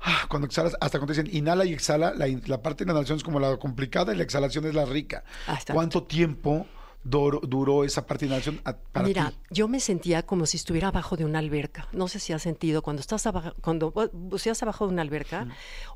ah, 0.00 0.26
cuando 0.28 0.46
exhalas, 0.46 0.76
hasta 0.80 0.98
cuando 0.98 1.12
dicen 1.12 1.28
inhala 1.32 1.64
y 1.64 1.72
exhala, 1.72 2.12
la, 2.16 2.60
parte 2.60 2.84
de 2.84 2.90
inhalación 2.90 3.18
es 3.18 3.22
como 3.22 3.38
la 3.38 3.56
complicada 3.56 4.12
y 4.12 4.16
la 4.16 4.24
exhalación 4.24 4.66
es 4.66 4.74
la 4.74 4.84
rica. 4.84 5.22
Ah, 5.46 5.60
¿Cuánto 5.72 6.02
tiempo 6.02 6.66
duró, 7.06 7.84
esa 7.84 8.02
de 8.02 8.52
para 8.92 9.06
Mira, 9.06 9.32
yo 9.50 9.68
me 9.68 9.80
sentía 9.80 10.24
como 10.24 10.46
si 10.46 10.56
estuviera 10.56 10.88
abajo 10.88 11.16
de 11.16 11.24
una 11.24 11.38
alberca. 11.38 11.88
No 11.92 12.08
sé 12.08 12.18
si 12.18 12.32
has 12.32 12.42
sentido 12.42 12.82
cuando 12.82 13.00
estás 13.00 13.26
abajo, 13.26 13.52
cuando 13.60 13.92
buceas 14.12 14.62
abajo 14.62 14.86
de 14.86 14.92
una 14.92 15.02
alberca, 15.02 15.46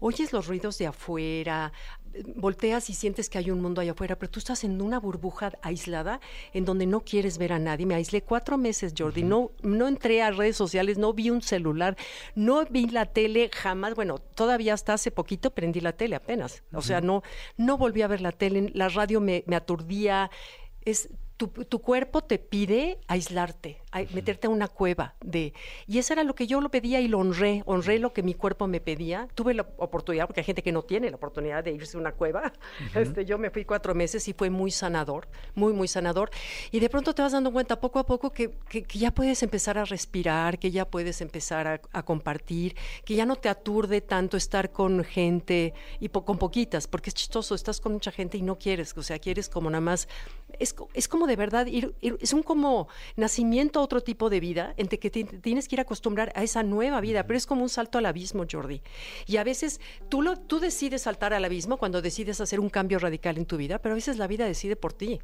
oyes 0.01 0.33
los 0.33 0.47
ruidos 0.47 0.79
de 0.79 0.87
afuera, 0.87 1.73
volteas 2.37 2.91
y 2.91 2.95
sientes 2.95 3.29
que 3.29 3.39
hay 3.39 3.51
un 3.51 3.61
mundo 3.61 3.81
allá 3.81 3.93
afuera, 3.93 4.17
pero 4.17 4.31
tú 4.31 4.39
estás 4.39 4.65
en 4.65 4.81
una 4.81 4.99
burbuja 4.99 5.53
aislada 5.63 6.21
en 6.53 6.65
donde 6.65 6.87
no 6.87 7.01
quieres 7.01 7.39
ver 7.39 7.53
a 7.53 7.59
nadie. 7.59 7.87
Me 7.87 7.95
aislé 7.95 8.23
cuatro 8.23 8.59
meses, 8.59 8.95
Jordi. 8.97 9.23
No, 9.23 9.53
no 9.63 9.89
entré 9.89 10.23
a 10.23 10.31
redes 10.31 10.57
sociales, 10.57 10.99
no 10.99 11.13
vi 11.13 11.31
un 11.31 11.43
celular, 11.43 11.97
no 12.35 12.65
vi 12.67 12.87
la 12.87 13.07
tele 13.07 13.51
jamás. 13.53 13.95
Bueno, 13.95 14.19
todavía 14.19 14.75
hasta 14.75 14.95
hace 14.95 15.11
poquito 15.11 15.51
prendí 15.51 15.81
la 15.81 15.93
tele 15.93 16.17
apenas. 16.17 16.63
O 16.73 16.83
sea, 16.83 17.01
no, 17.01 17.23
no 17.57 17.79
volví 17.79 18.03
a 18.03 18.09
ver 18.09 18.21
la 18.21 18.33
tele. 18.33 18.71
La 18.75 18.89
radio 18.89 19.21
me, 19.21 19.45
me 19.47 19.57
aturdía 19.57 20.31
es 20.85 21.09
tu, 21.41 21.49
tu, 21.49 21.79
cuerpo 21.79 22.21
te 22.21 22.39
pide 22.39 22.99
aislarte, 23.07 23.81
meterte 24.13 24.47
a 24.47 24.51
una 24.51 24.69
cueva 24.69 25.15
de 25.25 25.55
y 25.87 25.97
eso 25.97 26.13
era 26.13 26.23
lo 26.23 26.35
que 26.35 26.47
yo 26.47 26.61
lo 26.61 26.71
pedía 26.71 27.01
y 27.01 27.09
lo 27.09 27.19
honré, 27.19 27.63
honré 27.65 27.99
lo 27.99 28.13
que 28.13 28.23
mi 28.23 28.35
cuerpo 28.35 28.67
me 28.67 28.79
pedía. 28.79 29.27
Tuve 29.35 29.55
la 29.55 29.67
oportunidad 29.79 30.27
porque 30.27 30.41
hay 30.41 30.45
gente 30.45 30.63
que 30.63 30.71
no 30.71 30.83
tiene 30.83 31.09
la 31.09 31.17
oportunidad 31.17 31.65
de 31.65 31.73
irse 31.73 31.97
a 31.97 32.01
una 32.01 32.13
cueva. 32.13 32.53
Este, 32.95 33.25
yo 33.25 33.39
me 33.39 33.49
fui 33.49 33.65
cuatro 33.65 33.95
meses 33.95 34.29
y 34.29 34.35
fue 34.35 34.51
muy 34.51 34.71
sanador, 34.71 35.29
muy 35.55 35.73
muy 35.73 35.89
sanador. 35.89 36.31
Y 36.73 36.81
de 36.81 36.91
pronto 36.91 37.15
te 37.15 37.23
vas 37.23 37.33
dando 37.33 37.51
cuenta 37.51 37.81
poco 37.81 37.99
a 37.99 38.05
poco 38.05 38.31
que, 38.31 38.51
que, 38.69 38.85
ya 38.99 39.11
puedes 39.11 39.43
empezar 39.43 39.79
a 39.79 39.87
respirar, 39.87 40.59
que 40.59 40.71
ya 40.71 40.85
puedes 40.85 41.23
empezar 41.23 41.67
a, 41.67 41.81
a, 41.93 42.03
compartir, 42.03 42.77
que 43.07 43.15
ya 43.15 43.25
no 43.25 43.37
te 43.37 43.49
aturde 43.49 44.03
tanto 44.03 44.37
estar 44.37 44.73
con 44.73 45.05
gente 45.05 45.73
y 46.01 46.11
con 46.11 46.37
poquitas, 46.37 46.87
porque 46.87 47.09
es 47.09 47.15
chistoso, 47.15 47.55
estás 47.55 47.81
con 47.81 47.93
mucha 47.93 48.11
gente 48.11 48.37
y 48.37 48.43
no 48.43 48.59
quieres, 48.59 48.95
o 48.99 49.03
sea, 49.03 49.19
quieres 49.19 49.49
como 49.49 49.71
nada 49.71 49.81
más 49.81 50.07
es, 50.59 50.75
es 50.95 51.09
como 51.09 51.27
de 51.31 51.37
verdad, 51.37 51.67
ir, 51.67 51.95
es 52.03 52.33
un 52.33 52.43
como 52.43 52.89
nacimiento 53.17 53.81
a 53.81 53.83
otro 53.83 54.03
tipo 54.03 54.29
de 54.29 54.41
vida, 54.41 54.75
en 54.77 54.89
que 54.89 55.11
te, 55.11 55.25
tienes 55.25 55.69
que 55.69 55.77
ir 55.77 55.81
a 55.81 55.83
acostumbrar 55.83 56.33
a 56.35 56.43
esa 56.43 56.63
nueva 56.63 57.01
vida, 57.01 57.27
pero 57.27 57.37
es 57.37 57.47
como 57.47 57.63
un 57.63 57.69
salto 57.69 57.99
al 57.99 58.07
abismo, 58.07 58.45
Jordi. 58.51 58.83
Y 59.27 59.37
a 59.37 59.45
veces 59.45 59.81
tú, 60.09 60.23
lo, 60.23 60.37
tú 60.37 60.59
decides 60.59 61.03
saltar 61.03 61.33
al 61.33 61.45
abismo 61.45 61.77
cuando 61.77 62.03
decides 62.03 62.41
hacer 62.41 62.59
un 62.59 62.69
cambio 62.69 62.99
radical 62.99 63.39
en 63.39 63.47
tu 63.47 63.57
vida, 63.57 63.79
pero 63.79 63.95
a 63.95 63.97
veces 63.97 64.19
la 64.19 64.27
vida 64.27 64.45
decide 64.45 64.77
por 64.77 64.93
ti. 64.93 65.21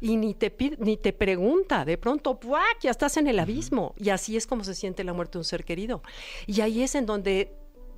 Y 0.00 0.16
ni 0.16 0.34
te, 0.34 0.54
ni 0.78 0.96
te 0.96 1.12
pregunta, 1.12 1.84
de 1.84 1.96
pronto, 1.96 2.38
ya 2.80 2.90
estás 2.90 3.16
en 3.16 3.28
el 3.28 3.38
abismo. 3.38 3.94
Y 3.96 4.10
así 4.10 4.36
es 4.36 4.46
como 4.46 4.64
se 4.64 4.74
siente 4.74 5.04
la 5.04 5.12
muerte 5.12 5.34
de 5.34 5.38
un 5.38 5.44
ser 5.44 5.64
querido. 5.64 6.02
Y 6.46 6.60
ahí 6.60 6.82
es 6.82 6.94
en 6.94 7.06
donde 7.06 7.56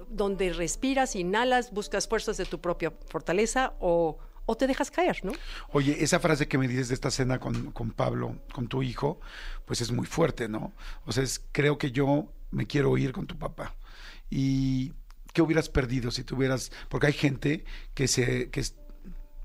donde 0.09 0.53
respiras, 0.53 1.17
inhalas, 1.17 1.73
buscas 1.73 2.07
fuerzas 2.07 2.37
de 2.37 2.45
tu 2.45 2.61
propia 2.61 2.93
fortaleza 3.09 3.75
o, 3.81 4.19
o 4.47 4.57
te 4.57 4.67
dejas 4.67 4.91
caer, 4.91 5.25
¿no? 5.25 5.33
Oye, 5.71 6.03
esa 6.03 6.21
frase 6.21 6.49
que 6.49 6.57
me 6.57 6.69
dices 6.69 6.89
de 6.89 6.95
esta 6.95 7.11
cena 7.11 7.39
con, 7.39 7.73
con 7.73 7.91
Pablo, 7.91 8.37
con 8.53 8.69
tu 8.69 8.83
hijo, 8.83 9.21
pues 9.65 9.81
es 9.81 9.91
muy 9.93 10.07
fuerte, 10.07 10.49
¿no? 10.49 10.73
O 11.05 11.13
sea, 11.13 11.25
es, 11.25 11.45
creo 11.53 11.79
que 11.79 11.91
yo 11.91 12.33
me 12.51 12.67
quiero 12.67 12.97
ir 12.97 13.13
con 13.13 13.27
tu 13.27 13.37
papá. 13.37 13.75
Y 14.31 14.93
¿qué 15.33 15.43
hubieras 15.43 15.69
perdido 15.69 16.11
si 16.11 16.25
tuvieras, 16.25 16.73
porque 16.89 17.09
hay 17.09 17.13
gente 17.13 17.65
que 17.93 18.09
se, 18.09 18.49
que 18.51 18.65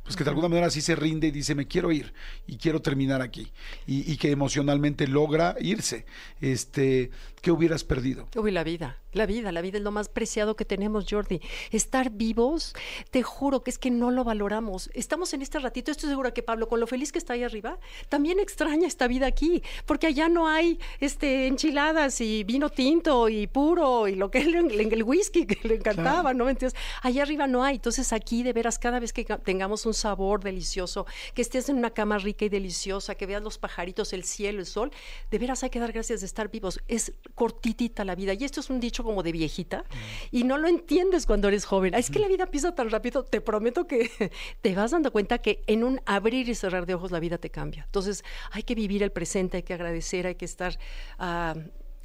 pues 0.03 0.15
que 0.15 0.23
de 0.23 0.29
alguna 0.29 0.49
manera 0.49 0.69
sí 0.69 0.81
se 0.81 0.95
rinde 0.95 1.27
y 1.27 1.31
dice 1.31 1.53
me 1.53 1.67
quiero 1.67 1.91
ir 1.91 2.13
y 2.47 2.57
quiero 2.57 2.81
terminar 2.81 3.21
aquí 3.21 3.51
y, 3.85 4.11
y 4.11 4.17
que 4.17 4.31
emocionalmente 4.31 5.07
logra 5.07 5.55
irse. 5.59 6.05
Este, 6.39 7.11
¿qué 7.41 7.51
hubieras 7.51 7.83
perdido? 7.83 8.27
Uy, 8.35 8.51
la 8.51 8.63
vida. 8.63 8.97
La 9.13 9.25
vida, 9.25 9.51
la 9.51 9.61
vida 9.61 9.77
es 9.77 9.83
lo 9.83 9.91
más 9.91 10.07
preciado 10.07 10.55
que 10.55 10.63
tenemos, 10.63 11.05
Jordi. 11.09 11.41
Estar 11.71 12.11
vivos, 12.11 12.73
te 13.09 13.23
juro 13.23 13.61
que 13.61 13.69
es 13.69 13.77
que 13.77 13.91
no 13.91 14.09
lo 14.09 14.23
valoramos. 14.23 14.89
Estamos 14.93 15.33
en 15.33 15.41
este 15.41 15.59
ratito, 15.59 15.91
estoy 15.91 16.09
segura 16.09 16.33
que 16.33 16.43
Pablo, 16.43 16.69
con 16.69 16.79
lo 16.79 16.87
feliz 16.87 17.11
que 17.11 17.17
está 17.17 17.33
ahí 17.33 17.43
arriba, 17.43 17.77
también 18.07 18.39
extraña 18.39 18.87
esta 18.87 19.07
vida 19.07 19.27
aquí, 19.27 19.63
porque 19.85 20.07
allá 20.07 20.29
no 20.29 20.47
hay 20.47 20.79
este, 21.01 21.47
enchiladas 21.47 22.21
y 22.21 22.45
vino 22.45 22.69
tinto 22.69 23.27
y 23.27 23.47
puro 23.47 24.07
y 24.07 24.15
lo 24.15 24.31
que 24.31 24.37
es 24.37 24.47
el, 24.47 25.03
whisky 25.03 25.45
que 25.45 25.67
le 25.67 25.75
encantaba, 25.75 26.33
¿no? 26.33 26.47
Entonces, 26.47 26.79
allá 27.01 27.23
arriba 27.23 27.47
no 27.47 27.65
hay. 27.65 27.75
Entonces, 27.75 28.13
aquí 28.13 28.43
de 28.43 28.53
veras, 28.53 28.79
cada 28.79 28.99
vez 28.99 29.11
que 29.11 29.25
tengamos 29.25 29.85
un 29.85 29.93
sabor 29.93 30.41
delicioso, 30.41 31.05
que 31.33 31.41
estés 31.41 31.67
en 31.67 31.77
una 31.77 31.89
cama 31.89 32.17
rica 32.17 32.45
y 32.45 32.49
deliciosa, 32.49 33.15
que 33.15 33.25
veas 33.25 33.41
los 33.41 33.57
pajaritos, 33.57 34.13
el 34.13 34.23
cielo, 34.23 34.59
el 34.59 34.65
sol, 34.65 34.91
de 35.29 35.37
veras 35.37 35.63
hay 35.63 35.69
que 35.69 35.79
dar 35.79 35.91
gracias 35.91 36.21
de 36.21 36.27
estar 36.27 36.49
vivos. 36.49 36.79
Es 36.87 37.11
cortitita 37.35 38.05
la 38.05 38.15
vida. 38.15 38.33
Y 38.33 38.43
esto 38.43 38.59
es 38.59 38.69
un 38.69 38.79
dicho 38.79 39.03
como 39.03 39.23
de 39.23 39.31
viejita 39.31 39.85
y 40.31 40.43
no 40.43 40.57
lo 40.57 40.67
entiendes 40.67 41.25
cuando 41.25 41.47
eres 41.47 41.65
joven. 41.65 41.93
Es 41.93 42.09
que 42.09 42.19
la 42.19 42.27
vida 42.27 42.45
pisa 42.45 42.73
tan 42.73 42.89
rápido, 42.89 43.23
te 43.23 43.41
prometo 43.41 43.87
que 43.87 44.09
te 44.61 44.75
vas 44.75 44.91
dando 44.91 45.11
cuenta 45.11 45.39
que 45.39 45.63
en 45.67 45.83
un 45.83 46.01
abrir 46.05 46.49
y 46.49 46.55
cerrar 46.55 46.85
de 46.85 46.95
ojos 46.95 47.11
la 47.11 47.19
vida 47.19 47.37
te 47.37 47.49
cambia. 47.49 47.83
Entonces 47.85 48.23
hay 48.51 48.63
que 48.63 48.75
vivir 48.75 49.03
el 49.03 49.11
presente, 49.11 49.57
hay 49.57 49.63
que 49.63 49.73
agradecer, 49.73 50.27
hay 50.27 50.35
que 50.35 50.45
estar... 50.45 50.77
Ah, 51.17 51.55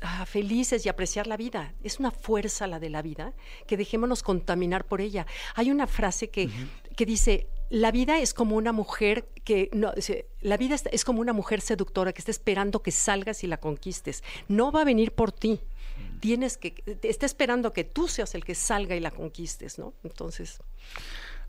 ah, 0.02 0.26
felices 0.26 0.84
y 0.84 0.90
apreciar 0.90 1.26
la 1.26 1.38
vida. 1.38 1.72
Es 1.82 1.98
una 1.98 2.10
fuerza 2.10 2.66
la 2.66 2.78
de 2.78 2.90
la 2.90 3.00
vida, 3.00 3.32
que 3.66 3.78
dejémonos 3.78 4.22
contaminar 4.22 4.84
por 4.84 5.00
ella. 5.00 5.26
Hay 5.54 5.70
una 5.70 5.86
frase 5.86 6.28
que, 6.28 6.50
que 6.96 7.06
dice, 7.06 7.48
la 7.70 7.90
vida 7.90 8.18
es 8.18 8.34
como 8.34 8.56
una 8.56 8.72
mujer 8.72 9.28
que 9.44 9.70
no, 9.72 9.92
la 10.40 10.56
vida 10.56 10.76
es 10.90 11.04
como 11.04 11.20
una 11.20 11.32
mujer 11.32 11.60
seductora 11.60 12.12
que 12.12 12.20
está 12.20 12.30
esperando 12.30 12.82
que 12.82 12.90
salgas 12.90 13.44
y 13.44 13.46
la 13.46 13.58
conquistes. 13.58 14.22
No 14.48 14.72
va 14.72 14.82
a 14.82 14.84
venir 14.84 15.12
por 15.12 15.32
ti 15.32 15.60
tienes 16.20 16.56
que, 16.56 16.74
está 17.02 17.26
esperando 17.26 17.72
que 17.72 17.84
tú 17.84 18.08
seas 18.08 18.34
el 18.34 18.44
que 18.44 18.54
salga 18.54 18.96
y 18.96 19.00
la 19.00 19.10
conquistes, 19.10 19.78
¿no? 19.78 19.94
Entonces... 20.02 20.58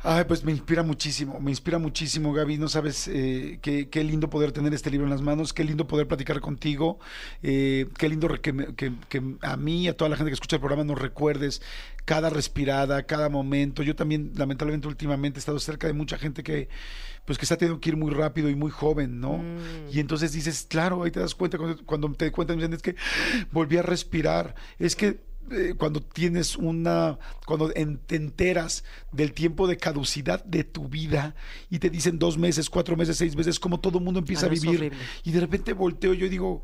Ay, 0.03 0.25
pues 0.25 0.43
me 0.43 0.51
inspira 0.51 0.83
muchísimo, 0.83 1.39
me 1.39 1.49
inspira 1.49 1.79
muchísimo, 1.79 2.31
Gaby. 2.31 2.57
No 2.59 2.67
sabes 2.67 3.07
eh, 3.07 3.57
qué, 3.63 3.89
qué, 3.89 4.03
lindo 4.03 4.29
poder 4.29 4.51
tener 4.51 4.73
este 4.73 4.91
libro 4.91 5.07
en 5.07 5.09
las 5.09 5.21
manos, 5.21 5.53
qué 5.53 5.63
lindo 5.63 5.87
poder 5.87 6.07
platicar 6.07 6.39
contigo, 6.39 6.99
eh, 7.41 7.87
qué 7.97 8.07
lindo 8.07 8.27
que, 8.39 8.75
que, 8.75 8.93
que, 9.09 9.23
a 9.41 9.57
mí 9.57 9.85
y 9.85 9.87
a 9.87 9.97
toda 9.97 10.09
la 10.09 10.15
gente 10.15 10.29
que 10.29 10.35
escucha 10.35 10.57
el 10.57 10.59
programa 10.59 10.83
nos 10.83 10.99
recuerdes 10.99 11.63
cada 12.05 12.29
respirada, 12.29 13.03
cada 13.03 13.29
momento. 13.29 13.81
Yo 13.81 13.95
también, 13.95 14.33
lamentablemente, 14.35 14.87
últimamente 14.87 15.39
he 15.39 15.41
estado 15.41 15.59
cerca 15.59 15.87
de 15.87 15.93
mucha 15.93 16.19
gente 16.19 16.43
que, 16.43 16.69
pues, 17.25 17.39
que 17.39 17.47
se 17.47 17.55
ha 17.55 17.57
tenido 17.57 17.79
que 17.79 17.89
ir 17.89 17.97
muy 17.97 18.11
rápido 18.11 18.49
y 18.49 18.55
muy 18.55 18.69
joven, 18.69 19.19
¿no? 19.19 19.39
Mm. 19.39 19.89
Y 19.91 19.99
entonces 19.99 20.31
dices, 20.31 20.67
claro, 20.69 21.03
ahí 21.03 21.11
te 21.11 21.19
das 21.19 21.33
cuenta 21.33 21.57
cuando, 21.57 21.83
cuando 21.85 22.13
te 22.13 22.31
cuentan, 22.31 22.61
es 22.71 22.83
que 22.83 22.95
volví 23.51 23.77
a 23.77 23.81
respirar, 23.81 24.53
es 24.77 24.95
que 24.95 25.25
eh, 25.51 25.75
cuando 25.77 26.01
tienes 26.01 26.55
una, 26.55 27.17
cuando 27.45 27.69
te 27.69 28.15
enteras 28.15 28.83
del 29.11 29.33
tiempo 29.33 29.67
de 29.67 29.77
caducidad 29.77 30.43
de 30.43 30.63
tu 30.63 30.87
vida 30.87 31.35
y 31.69 31.79
te 31.79 31.89
dicen 31.89 32.19
dos 32.19 32.37
meses, 32.37 32.69
cuatro 32.69 32.95
meses, 32.95 33.17
seis 33.17 33.35
meses, 33.35 33.59
como 33.59 33.79
todo 33.79 33.99
el 33.99 34.03
mundo 34.03 34.19
empieza 34.19 34.45
a 34.45 34.49
vivir. 34.49 34.93
Y 35.23 35.31
de 35.31 35.39
repente 35.39 35.73
volteo 35.73 36.13
yo 36.13 36.29
digo, 36.29 36.63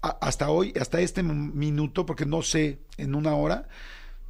hasta 0.00 0.50
hoy, 0.50 0.72
hasta 0.80 1.00
este 1.00 1.22
minuto, 1.22 2.04
porque 2.06 2.26
no 2.26 2.42
sé, 2.42 2.80
en 2.96 3.14
una 3.14 3.34
hora, 3.34 3.68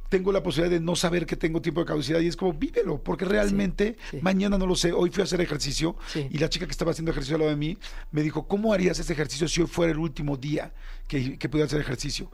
tengo 0.09 0.31
la 0.31 0.43
posibilidad 0.43 0.79
de 0.79 0.83
no 0.83 0.95
saber 0.95 1.25
que 1.25 1.35
tengo 1.35 1.61
tiempo 1.61 1.81
de 1.81 1.87
caducidad 1.87 2.19
y 2.19 2.27
es 2.27 2.35
como 2.35 2.53
vívelo, 2.53 3.01
porque 3.01 3.25
realmente 3.25 3.97
mañana 4.21 4.57
no 4.57 4.67
lo 4.67 4.75
sé. 4.75 4.91
Hoy 4.91 5.09
fui 5.09 5.21
a 5.21 5.23
hacer 5.23 5.41
ejercicio 5.41 5.95
y 6.15 6.37
la 6.37 6.49
chica 6.49 6.65
que 6.65 6.71
estaba 6.71 6.91
haciendo 6.91 7.11
ejercicio 7.11 7.35
al 7.35 7.41
lado 7.41 7.51
de 7.51 7.57
mí 7.57 7.77
me 8.11 8.21
dijo, 8.21 8.47
¿cómo 8.47 8.73
harías 8.73 8.99
ese 8.99 9.13
ejercicio 9.13 9.47
si 9.47 9.61
hoy 9.61 9.67
fuera 9.67 9.91
el 9.91 9.99
último 9.99 10.37
día 10.37 10.73
que, 11.07 11.37
que 11.37 11.49
pudiera 11.49 11.67
hacer 11.67 11.79
ejercicio? 11.79 12.31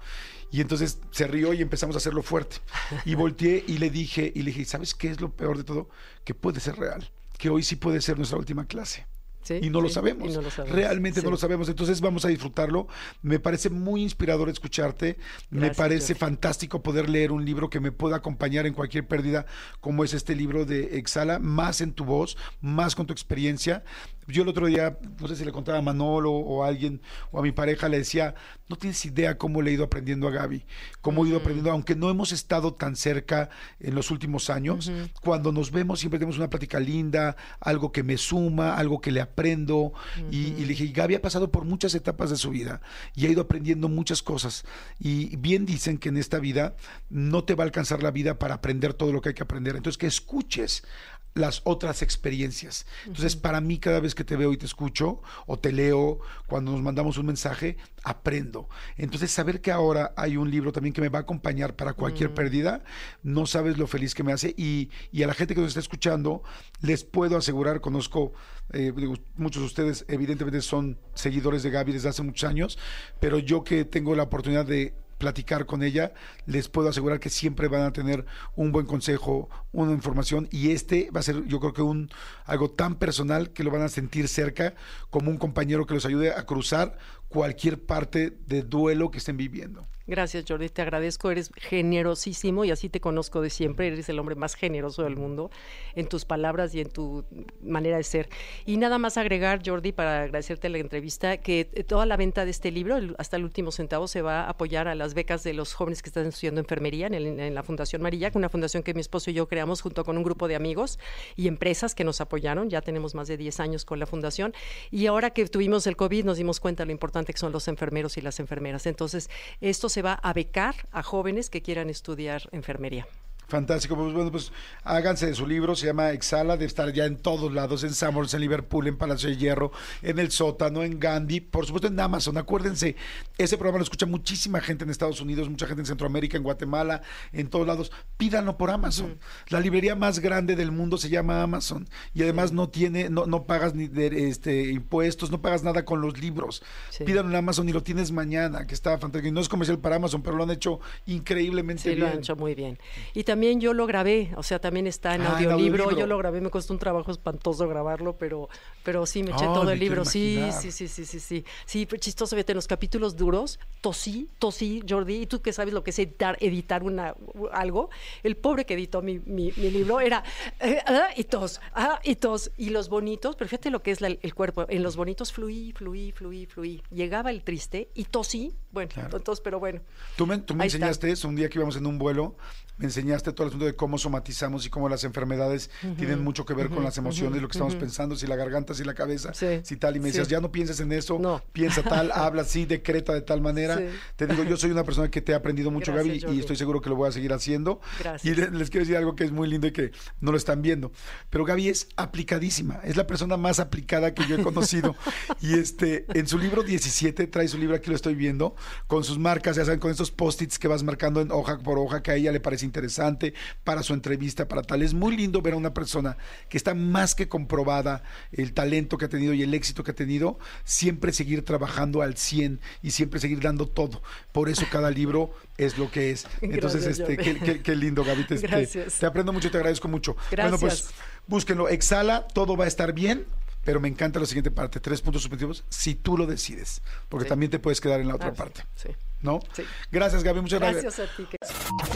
Y 0.51 0.59
entonces 0.59 0.99
se 1.11 1.27
rió 1.27 1.53
y 1.53 1.61
empezamos 1.61 1.95
a 1.95 1.99
hacerlo 1.99 2.23
fuerte. 2.23 2.57
Y 3.05 3.15
volteé 3.15 3.63
y 3.67 3.77
le 3.77 3.89
dije, 3.89 4.31
y 4.35 4.41
le 4.41 4.51
dije, 4.51 4.65
¿sabes 4.65 4.93
qué 4.93 5.09
es 5.09 5.21
lo 5.21 5.31
peor 5.31 5.57
de 5.57 5.63
todo? 5.63 5.89
Que 6.25 6.33
puede 6.33 6.59
ser 6.59 6.75
real, 6.77 7.09
que 7.37 7.49
hoy 7.49 7.63
sí 7.63 7.77
puede 7.77 8.01
ser 8.01 8.17
nuestra 8.17 8.37
última 8.37 8.65
clase 8.65 9.05
y, 9.49 9.69
no 9.69 9.81
lo 9.81 9.89
sabemos. 9.89 10.37
Realmente 10.69 11.21
no 11.21 11.31
lo 11.31 11.37
sabemos. 11.37 11.69
Entonces 11.69 12.01
vamos 12.01 12.25
a 12.25 12.27
disfrutarlo. 12.27 12.87
Me 13.21 13.39
parece 13.39 13.69
muy 13.69 14.03
inspirador 14.03 14.49
escucharte. 14.49 15.17
me 15.49 15.71
parece 15.71 16.15
fantástico 16.15 16.81
poder 16.81 17.09
leer 17.09 17.31
un 17.31 17.45
libro 17.45 17.69
que 17.69 17.79
me 17.79 17.91
pueda 17.91 18.17
acompañar 18.17 18.65
en 18.65 18.73
cualquier 18.73 19.07
pérdida, 19.07 19.45
como 19.79 20.03
es 20.03 20.13
este 20.13 20.35
libro 20.35 20.65
de 20.65 20.97
Exhala, 20.97 21.39
más 21.39 21.81
en 21.81 21.93
tu 21.93 22.05
voz, 22.05 22.37
más 22.61 22.95
con 22.95 23.05
tu 23.05 23.13
experiencia. 23.13 23.83
Yo 24.27 24.43
el 24.43 24.49
otro 24.49 24.67
día, 24.67 24.97
no 25.19 25.27
sé 25.27 25.35
si 25.35 25.45
le 25.45 25.51
contaba 25.51 25.79
a 25.79 25.81
Manolo 25.81 26.31
o 26.31 26.63
a 26.63 26.67
alguien 26.67 27.01
o 27.31 27.39
a 27.39 27.41
mi 27.41 27.51
pareja, 27.51 27.89
le 27.89 27.97
decía, 27.97 28.35
no 28.69 28.75
tienes 28.75 29.03
idea 29.05 29.37
cómo 29.37 29.61
le 29.61 29.71
he 29.71 29.73
ido 29.73 29.83
aprendiendo 29.83 30.27
a 30.27 30.31
Gaby, 30.31 30.65
cómo 31.01 31.25
he 31.25 31.29
ido 31.29 31.37
aprendiendo, 31.37 31.71
aunque 31.71 31.95
no 31.95 32.09
hemos 32.09 32.31
estado 32.31 32.73
tan 32.73 32.95
cerca 32.95 33.49
en 33.79 33.95
los 33.95 34.11
últimos 34.11 34.49
años, 34.49 34.91
cuando 35.21 35.51
nos 35.51 35.71
vemos 35.71 35.99
siempre 35.99 36.19
tenemos 36.19 36.37
una 36.37 36.49
plática 36.49 36.79
linda, 36.79 37.35
algo 37.59 37.91
que 37.91 38.03
me 38.03 38.17
suma, 38.17 38.75
algo 38.75 39.01
que 39.01 39.11
le 39.11 39.21
aprendo. 39.21 39.93
y, 40.29 40.51
le 40.51 40.67
dije, 40.67 40.87
Gaby 40.87 41.15
ha 41.15 41.21
pasado 41.21 41.51
por 41.51 41.65
muchas 41.65 41.95
etapas 41.95 42.29
de 42.29 42.37
su 42.37 42.51
vida 42.51 42.81
y 43.15 43.25
ha 43.25 43.29
ido 43.29 43.41
aprendiendo 43.41 43.89
muchas 43.89 44.21
cosas. 44.21 44.63
Y 44.99 45.35
bien 45.37 45.65
dicen 45.65 45.97
que 45.97 46.09
en 46.09 46.17
esta 46.17 46.39
vida 46.39 46.75
no 47.09 47.43
te 47.43 47.55
va 47.55 47.63
a 47.63 47.65
alcanzar 47.65 48.03
la 48.03 48.11
vida 48.11 48.39
para 48.39 48.55
aprender 48.55 48.93
todo 48.93 49.11
lo 49.11 49.21
que 49.21 49.29
hay 49.29 49.35
que 49.35 49.43
aprender. 49.43 49.75
Entonces, 49.75 49.97
que 49.97 50.07
escuches 50.07 50.83
las 51.33 51.61
otras 51.63 52.01
experiencias. 52.01 52.85
Entonces, 53.05 53.35
para 53.35 53.61
mí, 53.61 53.79
cada 53.79 53.99
vez 53.99 54.15
que 54.15 54.23
te 54.23 54.35
veo 54.35 54.51
y 54.51 54.57
te 54.57 54.65
escucho, 54.65 55.21
o 55.45 55.57
te 55.57 55.71
leo, 55.71 56.19
cuando 56.47 56.71
nos 56.71 56.81
mandamos 56.81 57.17
un 57.17 57.27
mensaje, 57.27 57.77
aprendo. 58.03 58.67
Entonces, 58.97 59.31
saber 59.31 59.61
que 59.61 59.71
ahora 59.71 60.13
hay 60.17 60.37
un 60.37 60.51
libro 60.51 60.71
también 60.71 60.93
que 60.93 61.01
me 61.01 61.09
va 61.09 61.19
a 61.19 61.21
acompañar 61.21 61.75
para 61.75 61.93
cualquier 61.93 62.31
mm. 62.31 62.33
pérdida, 62.33 62.83
no 63.23 63.45
sabes 63.45 63.77
lo 63.77 63.87
feliz 63.87 64.13
que 64.13 64.23
me 64.23 64.33
hace. 64.33 64.53
Y, 64.57 64.89
y, 65.11 65.23
a 65.23 65.27
la 65.27 65.33
gente 65.33 65.55
que 65.55 65.61
nos 65.61 65.69
está 65.69 65.79
escuchando, 65.79 66.43
les 66.81 67.03
puedo 67.03 67.37
asegurar, 67.37 67.79
conozco, 67.79 68.33
eh, 68.73 68.91
muchos 69.35 69.61
de 69.61 69.65
ustedes 69.65 70.05
evidentemente 70.07 70.61
son 70.61 70.97
seguidores 71.13 71.63
de 71.63 71.69
Gaby 71.69 71.93
desde 71.93 72.09
hace 72.09 72.23
muchos 72.23 72.49
años, 72.49 72.77
pero 73.19 73.39
yo 73.39 73.63
que 73.63 73.85
tengo 73.85 74.15
la 74.15 74.23
oportunidad 74.23 74.65
de 74.65 74.93
platicar 75.21 75.67
con 75.67 75.83
ella, 75.83 76.13
les 76.47 76.67
puedo 76.67 76.89
asegurar 76.89 77.19
que 77.19 77.29
siempre 77.29 77.67
van 77.67 77.83
a 77.83 77.93
tener 77.93 78.25
un 78.55 78.71
buen 78.71 78.87
consejo, 78.87 79.49
una 79.71 79.91
información 79.91 80.47
y 80.51 80.71
este 80.71 81.11
va 81.11 81.19
a 81.19 81.23
ser 81.23 81.45
yo 81.45 81.59
creo 81.59 81.73
que 81.73 81.83
un 81.83 82.09
algo 82.45 82.71
tan 82.71 82.95
personal 82.95 83.51
que 83.51 83.63
lo 83.63 83.69
van 83.69 83.83
a 83.83 83.89
sentir 83.89 84.27
cerca 84.27 84.73
como 85.11 85.29
un 85.29 85.37
compañero 85.37 85.85
que 85.85 85.93
los 85.93 86.07
ayude 86.07 86.31
a 86.31 86.43
cruzar 86.47 86.97
cualquier 87.31 87.81
parte 87.81 88.37
de 88.45 88.61
duelo 88.61 89.09
que 89.09 89.19
estén 89.19 89.37
viviendo. 89.37 89.87
Gracias, 90.11 90.43
Jordi. 90.45 90.67
Te 90.67 90.81
agradezco. 90.81 91.31
Eres 91.31 91.51
generosísimo 91.55 92.65
y 92.65 92.71
así 92.71 92.89
te 92.89 92.99
conozco 92.99 93.39
de 93.39 93.49
siempre. 93.49 93.87
Eres 93.87 94.09
el 94.09 94.19
hombre 94.19 94.35
más 94.35 94.55
generoso 94.55 95.03
del 95.03 95.15
mundo 95.15 95.51
en 95.95 96.07
tus 96.07 96.25
palabras 96.25 96.73
y 96.75 96.81
en 96.81 96.89
tu 96.89 97.23
manera 97.61 97.97
de 97.97 98.03
ser. 98.03 98.27
Y 98.65 98.75
nada 98.77 98.97
más 98.97 99.17
agregar, 99.17 99.61
Jordi, 99.65 99.91
para 99.91 100.23
agradecerte 100.23 100.69
la 100.69 100.79
entrevista, 100.79 101.37
que 101.37 101.63
toda 101.87 102.05
la 102.05 102.17
venta 102.17 102.45
de 102.45 102.51
este 102.51 102.71
libro, 102.71 102.97
hasta 103.19 103.37
el 103.37 103.43
último 103.43 103.71
centavo, 103.71 104.07
se 104.07 104.21
va 104.21 104.41
a 104.41 104.49
apoyar 104.49 104.87
a 104.87 104.95
las 104.95 105.13
becas 105.13 105.43
de 105.43 105.53
los 105.53 105.73
jóvenes 105.73 106.01
que 106.01 106.09
están 106.09 106.25
estudiando 106.25 106.59
enfermería 106.59 107.07
en, 107.07 107.55
la 107.55 107.63
Fundación 107.63 108.01
Marillac, 108.01 108.35
una 108.35 108.49
fundación 108.49 108.83
que 108.83 108.93
mi 108.93 109.01
esposo 109.01 109.29
y 109.29 109.33
yo 109.33 109.47
creamos 109.47 109.81
junto 109.81 110.03
con 110.03 110.17
un 110.17 110.23
grupo 110.23 110.47
de 110.47 110.55
amigos 110.55 110.99
y 111.35 111.47
empresas 111.47 111.93
que 111.95 112.03
nos 112.03 112.21
apoyaron. 112.21 112.69
Ya 112.69 112.81
tenemos 112.81 113.13
más 113.13 113.27
de 113.27 113.37
10 113.37 113.59
años 113.59 113.85
con 113.85 113.99
la 113.99 114.07
fundación. 114.07 114.53
Y 114.89 115.05
ahora 115.05 115.29
que 115.29 115.45
tuvimos 115.45 115.85
el 115.87 115.95
COVID, 115.95 116.25
nos 116.25 116.37
dimos 116.37 116.59
cuenta 116.59 116.83
de 116.83 116.87
lo 116.87 116.91
importante 116.91 117.20
que 117.25 117.39
son 117.39 117.51
los 117.51 117.67
enfermeros 117.67 118.17
y 118.17 118.21
las 118.21 118.39
enfermeras. 118.39 118.85
Entonces, 118.85 119.29
esto 119.61 119.89
se 119.89 120.01
va 120.01 120.13
a 120.13 120.33
becar 120.33 120.75
a 120.91 121.03
jóvenes 121.03 121.49
que 121.49 121.61
quieran 121.61 121.89
estudiar 121.89 122.49
enfermería. 122.51 123.07
Fantástico, 123.51 123.97
pues 123.97 124.13
bueno, 124.13 124.31
pues 124.31 124.49
háganse 124.85 125.25
de 125.25 125.35
su 125.35 125.45
libro, 125.45 125.75
se 125.75 125.85
llama 125.85 126.11
Exhala, 126.11 126.55
de 126.55 126.63
estar 126.63 126.93
ya 126.93 127.03
en 127.03 127.17
todos 127.17 127.51
lados, 127.51 127.83
en 127.83 127.93
Summers, 127.93 128.33
en 128.33 128.39
Liverpool, 128.39 128.87
en 128.87 128.95
Palacio 128.95 129.27
de 129.27 129.35
Hierro, 129.35 129.73
en 130.01 130.19
El 130.19 130.31
Sótano, 130.31 130.83
en 130.83 131.01
Gandhi, 131.01 131.41
por 131.41 131.65
supuesto 131.65 131.89
en 131.89 131.99
Amazon. 131.99 132.37
Acuérdense, 132.37 132.95
ese 133.37 133.57
programa 133.57 133.79
lo 133.79 133.83
escucha 133.83 134.05
muchísima 134.05 134.61
gente 134.61 134.85
en 134.85 134.89
Estados 134.89 135.19
Unidos, 135.19 135.49
mucha 135.49 135.67
gente 135.67 135.81
en 135.81 135.85
Centroamérica, 135.85 136.37
en 136.37 136.43
Guatemala, 136.43 137.01
en 137.33 137.49
todos 137.49 137.67
lados. 137.67 137.91
Pídanlo 138.15 138.55
por 138.55 138.71
Amazon. 138.71 139.19
La 139.49 139.59
librería 139.59 139.95
más 139.95 140.19
grande 140.19 140.55
del 140.55 140.71
mundo 140.71 140.97
se 140.97 141.09
llama 141.09 141.43
Amazon 141.43 141.89
y 142.13 142.23
además 142.23 142.53
no 142.53 142.69
tiene, 142.69 143.09
no, 143.09 143.25
no 143.25 143.43
pagas 143.43 143.75
ni 143.75 143.89
de, 143.89 144.29
este, 144.29 144.71
impuestos, 144.71 145.29
no 145.29 145.41
pagas 145.41 145.61
nada 145.61 145.83
con 145.83 145.99
los 145.99 146.21
libros. 146.21 146.63
Pídanlo 147.05 147.31
en 147.31 147.35
Amazon 147.35 147.67
y 147.67 147.73
lo 147.73 147.83
tienes 147.83 148.13
mañana, 148.13 148.65
que 148.65 148.73
está 148.73 148.91
fantástico. 148.97 149.27
Y 149.27 149.31
no 149.33 149.41
es 149.41 149.49
comercial 149.49 149.79
para 149.79 149.97
Amazon, 149.97 150.21
pero 150.21 150.37
lo 150.37 150.43
han 150.43 150.51
hecho 150.51 150.79
increíblemente 151.05 151.89
bien. 151.89 151.95
Sí, 151.95 151.99
lo 151.99 152.07
han 152.07 152.19
hecho 152.19 152.37
muy 152.37 152.55
bien. 152.55 152.79
Y 153.13 153.25
también 153.25 153.40
también 153.41 153.59
yo 153.59 153.73
lo 153.73 153.87
grabé, 153.87 154.29
o 154.35 154.43
sea, 154.43 154.59
también 154.59 154.85
está 154.85 155.15
en 155.15 155.23
ah, 155.23 155.31
audiolibro, 155.31 155.97
yo 155.97 156.05
lo 156.05 156.15
grabé, 156.19 156.41
me 156.41 156.51
costó 156.51 156.73
un 156.73 156.79
trabajo 156.79 157.09
espantoso 157.09 157.67
grabarlo, 157.67 158.15
pero, 158.15 158.49
pero 158.83 159.07
sí, 159.07 159.23
me 159.23 159.31
eché 159.31 159.45
todo 159.45 159.71
el 159.71 159.79
libro, 159.79 160.05
sí, 160.05 160.39
sí, 160.51 160.71
sí, 160.71 160.87
sí, 160.87 161.05
sí, 161.05 161.19
sí, 161.19 161.43
sí, 161.65 161.87
chistoso, 161.97 162.35
fíjate, 162.35 162.51
en 162.51 162.57
los 162.57 162.67
capítulos 162.67 163.15
duros, 163.15 163.59
tosí, 163.81 164.29
tosí, 164.37 164.83
Jordi, 164.87 165.23
y 165.23 165.25
tú 165.25 165.41
que 165.41 165.53
sabes 165.53 165.73
lo 165.73 165.83
que 165.83 165.89
es 165.89 165.97
editar, 165.97 166.37
editar 166.39 166.83
una, 166.83 167.15
algo, 167.51 167.89
el 168.21 168.37
pobre 168.37 168.63
que 168.67 168.75
editó 168.75 169.01
mi, 169.01 169.17
mi, 169.17 169.49
libro 169.49 170.01
era, 170.01 170.23
eh, 170.59 170.77
ah, 170.85 171.07
y 171.15 171.23
tos, 171.23 171.61
ah, 171.73 171.99
y 172.03 172.17
tos, 172.17 172.51
y 172.57 172.69
los 172.69 172.89
bonitos, 172.89 173.35
pero 173.37 173.47
fíjate 173.47 173.71
lo 173.71 173.81
que 173.81 173.89
es 173.89 174.03
el 174.03 174.35
cuerpo, 174.35 174.67
en 174.69 174.83
los 174.83 174.95
bonitos 174.95 175.33
fluí, 175.33 175.73
fluí, 175.75 176.11
fluí, 176.11 176.45
fluí, 176.45 176.83
llegaba 176.91 177.31
el 177.31 177.41
triste 177.41 177.89
y 177.95 178.03
tosí, 178.03 178.53
bueno, 178.71 178.91
entonces, 178.95 179.41
pero 179.43 179.59
bueno. 179.59 179.81
Tú 180.15 180.27
me, 180.27 180.37
tú 180.37 180.53
me 180.53 180.65
enseñaste 180.65 181.11
eso 181.11 181.27
un 181.27 181.35
día 181.35 181.49
que 181.49 181.57
íbamos 181.57 181.75
en 181.75 181.87
un 181.87 181.97
vuelo, 181.97 182.35
me 182.81 182.87
enseñaste 182.87 183.31
todo 183.31 183.43
el 183.43 183.49
asunto 183.49 183.65
de 183.65 183.75
cómo 183.75 183.99
somatizamos 183.99 184.65
y 184.65 184.71
cómo 184.71 184.89
las 184.89 185.03
enfermedades 185.03 185.69
tienen 185.97 186.23
mucho 186.23 186.45
que 186.45 186.55
ver 186.55 186.69
con 186.69 186.83
las 186.83 186.97
emociones, 186.97 187.39
lo 187.39 187.47
que 187.47 187.53
estamos 187.53 187.75
pensando, 187.75 188.15
si 188.15 188.25
la 188.25 188.35
garganta, 188.35 188.73
si 188.73 188.83
la 188.83 188.95
cabeza, 188.95 189.33
si 189.33 189.77
tal. 189.77 189.95
Y 189.95 189.99
me 189.99 190.07
decías, 190.07 190.27
ya 190.27 190.41
no 190.41 190.51
pienses 190.51 190.79
en 190.79 190.91
eso, 190.91 191.43
piensa 191.53 191.83
tal, 191.83 192.11
habla 192.15 192.41
así, 192.41 192.65
decreta 192.65 193.13
de 193.13 193.21
tal 193.21 193.39
manera. 193.39 193.79
Te 194.15 194.25
digo, 194.25 194.43
yo 194.43 194.57
soy 194.57 194.71
una 194.71 194.83
persona 194.83 195.11
que 195.11 195.21
te 195.21 195.33
ha 195.33 195.37
aprendido 195.37 195.69
mucho, 195.69 195.93
Gaby, 195.93 196.25
y 196.31 196.39
estoy 196.39 196.55
seguro 196.55 196.81
que 196.81 196.89
lo 196.89 196.95
voy 196.95 197.09
a 197.09 197.11
seguir 197.11 197.33
haciendo. 197.33 197.81
Y 198.23 198.33
les, 198.33 198.71
quiero 198.71 198.83
decir 198.85 198.97
algo 198.97 199.15
que 199.15 199.25
es 199.25 199.31
muy 199.31 199.47
lindo 199.47 199.67
y 199.67 199.71
que 199.71 199.91
no 200.19 200.31
lo 200.31 200.37
están 200.37 200.63
viendo. 200.63 200.91
Pero 201.29 201.45
Gaby 201.45 201.69
es 201.69 201.87
aplicadísima, 201.97 202.79
es 202.83 202.97
la 202.97 203.05
persona 203.05 203.37
más 203.37 203.59
aplicada 203.59 204.15
que 204.15 204.25
yo 204.27 204.37
he 204.37 204.43
conocido. 204.43 204.95
y 205.41 205.53
este, 205.53 206.05
en 206.15 206.27
su 206.27 206.39
libro 206.39 206.63
17, 206.63 207.27
trae 207.27 207.47
su 207.47 207.59
libro, 207.59 207.75
aquí 207.75 207.91
lo 207.91 207.95
estoy 207.95 208.15
viendo, 208.15 208.55
con 208.87 209.03
sus 209.03 209.19
marcas, 209.19 209.55
ya 209.55 209.65
saben, 209.65 209.79
con 209.79 209.91
estos 209.91 210.09
post-its 210.09 210.57
que 210.57 210.67
vas 210.67 210.81
marcando 210.81 211.21
en 211.21 211.31
hoja 211.31 211.59
por 211.59 211.77
hoja, 211.77 212.01
que 212.01 212.11
a 212.11 212.15
ella 212.15 212.31
le 212.31 212.39
parece 212.39 212.65
interesante 212.71 213.33
para 213.63 213.83
su 213.83 213.93
entrevista, 213.93 214.47
para 214.47 214.61
tal. 214.61 214.81
Es 214.81 214.93
muy 214.93 215.17
lindo 215.17 215.41
ver 215.41 215.53
a 215.53 215.57
una 215.57 215.73
persona 215.73 216.17
que 216.47 216.57
está 216.57 216.73
más 216.73 217.15
que 217.15 217.27
comprobada 217.27 218.03
el 218.31 218.53
talento 218.53 218.97
que 218.97 219.05
ha 219.05 219.09
tenido 219.09 219.33
y 219.33 219.43
el 219.43 219.53
éxito 219.53 219.83
que 219.83 219.91
ha 219.91 219.95
tenido, 219.95 220.39
siempre 220.63 221.11
seguir 221.11 221.43
trabajando 221.43 222.01
al 222.01 222.15
100 222.15 222.61
y 222.81 222.91
siempre 222.91 223.19
seguir 223.19 223.41
dando 223.41 223.67
todo. 223.67 224.01
Por 224.31 224.47
eso 224.47 224.65
cada 224.71 224.89
libro 224.89 225.33
es 225.57 225.77
lo 225.77 225.91
que 225.91 226.11
es. 226.11 226.25
Entonces, 226.41 226.85
este, 226.85 227.17
qué, 227.17 227.75
lindo, 227.75 228.03
Gaby. 228.03 228.25
Te, 228.25 228.37
te, 228.39 229.05
aprendo 229.05 229.33
mucho, 229.33 229.51
te 229.51 229.57
agradezco 229.57 229.87
mucho. 229.87 230.15
Bueno, 230.35 230.57
pues 230.57 230.89
búsquenlo. 231.27 231.67
Exhala, 231.67 232.25
todo 232.27 232.55
va 232.55 232.65
a 232.65 232.67
estar 232.67 232.93
bien. 232.93 233.25
Pero 233.63 233.79
me 233.79 233.87
encanta 233.87 234.19
la 234.19 234.25
siguiente 234.25 234.49
parte, 234.49 234.79
tres 234.79 235.01
puntos 235.01 235.21
suspensivos, 235.21 235.63
si 235.69 235.93
tú 235.93 236.17
lo 236.17 236.25
decides, 236.25 236.81
porque 237.09 237.29
también 237.29 237.51
te 237.51 237.59
puedes 237.59 237.79
quedar 237.79 238.01
en 238.01 238.07
la 238.07 238.15
otra 238.15 238.29
ah, 238.29 238.33
parte. 238.33 238.63
Sí. 238.75 238.89
¿No? 239.21 239.39
Sí. 239.53 239.63
Gracias, 239.91 240.23
Gaby, 240.23 240.41
muchas 240.41 240.59
gracias. 240.59 240.83
Gracias 240.83 241.09
a 241.09 241.15
ti. 241.15 241.27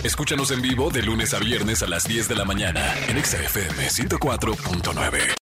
Escúchanos 0.03 0.51
en 0.51 0.61
vivo 0.61 0.89
de 0.89 1.01
lunes 1.01 1.33
a 1.33 1.39
viernes 1.39 1.81
a 1.83 1.87
las 1.87 2.07
10 2.07 2.27
de 2.27 2.35
la 2.35 2.45
mañana 2.45 2.93
en 3.07 3.23
XFM 3.23 3.87
104.9. 3.89 5.44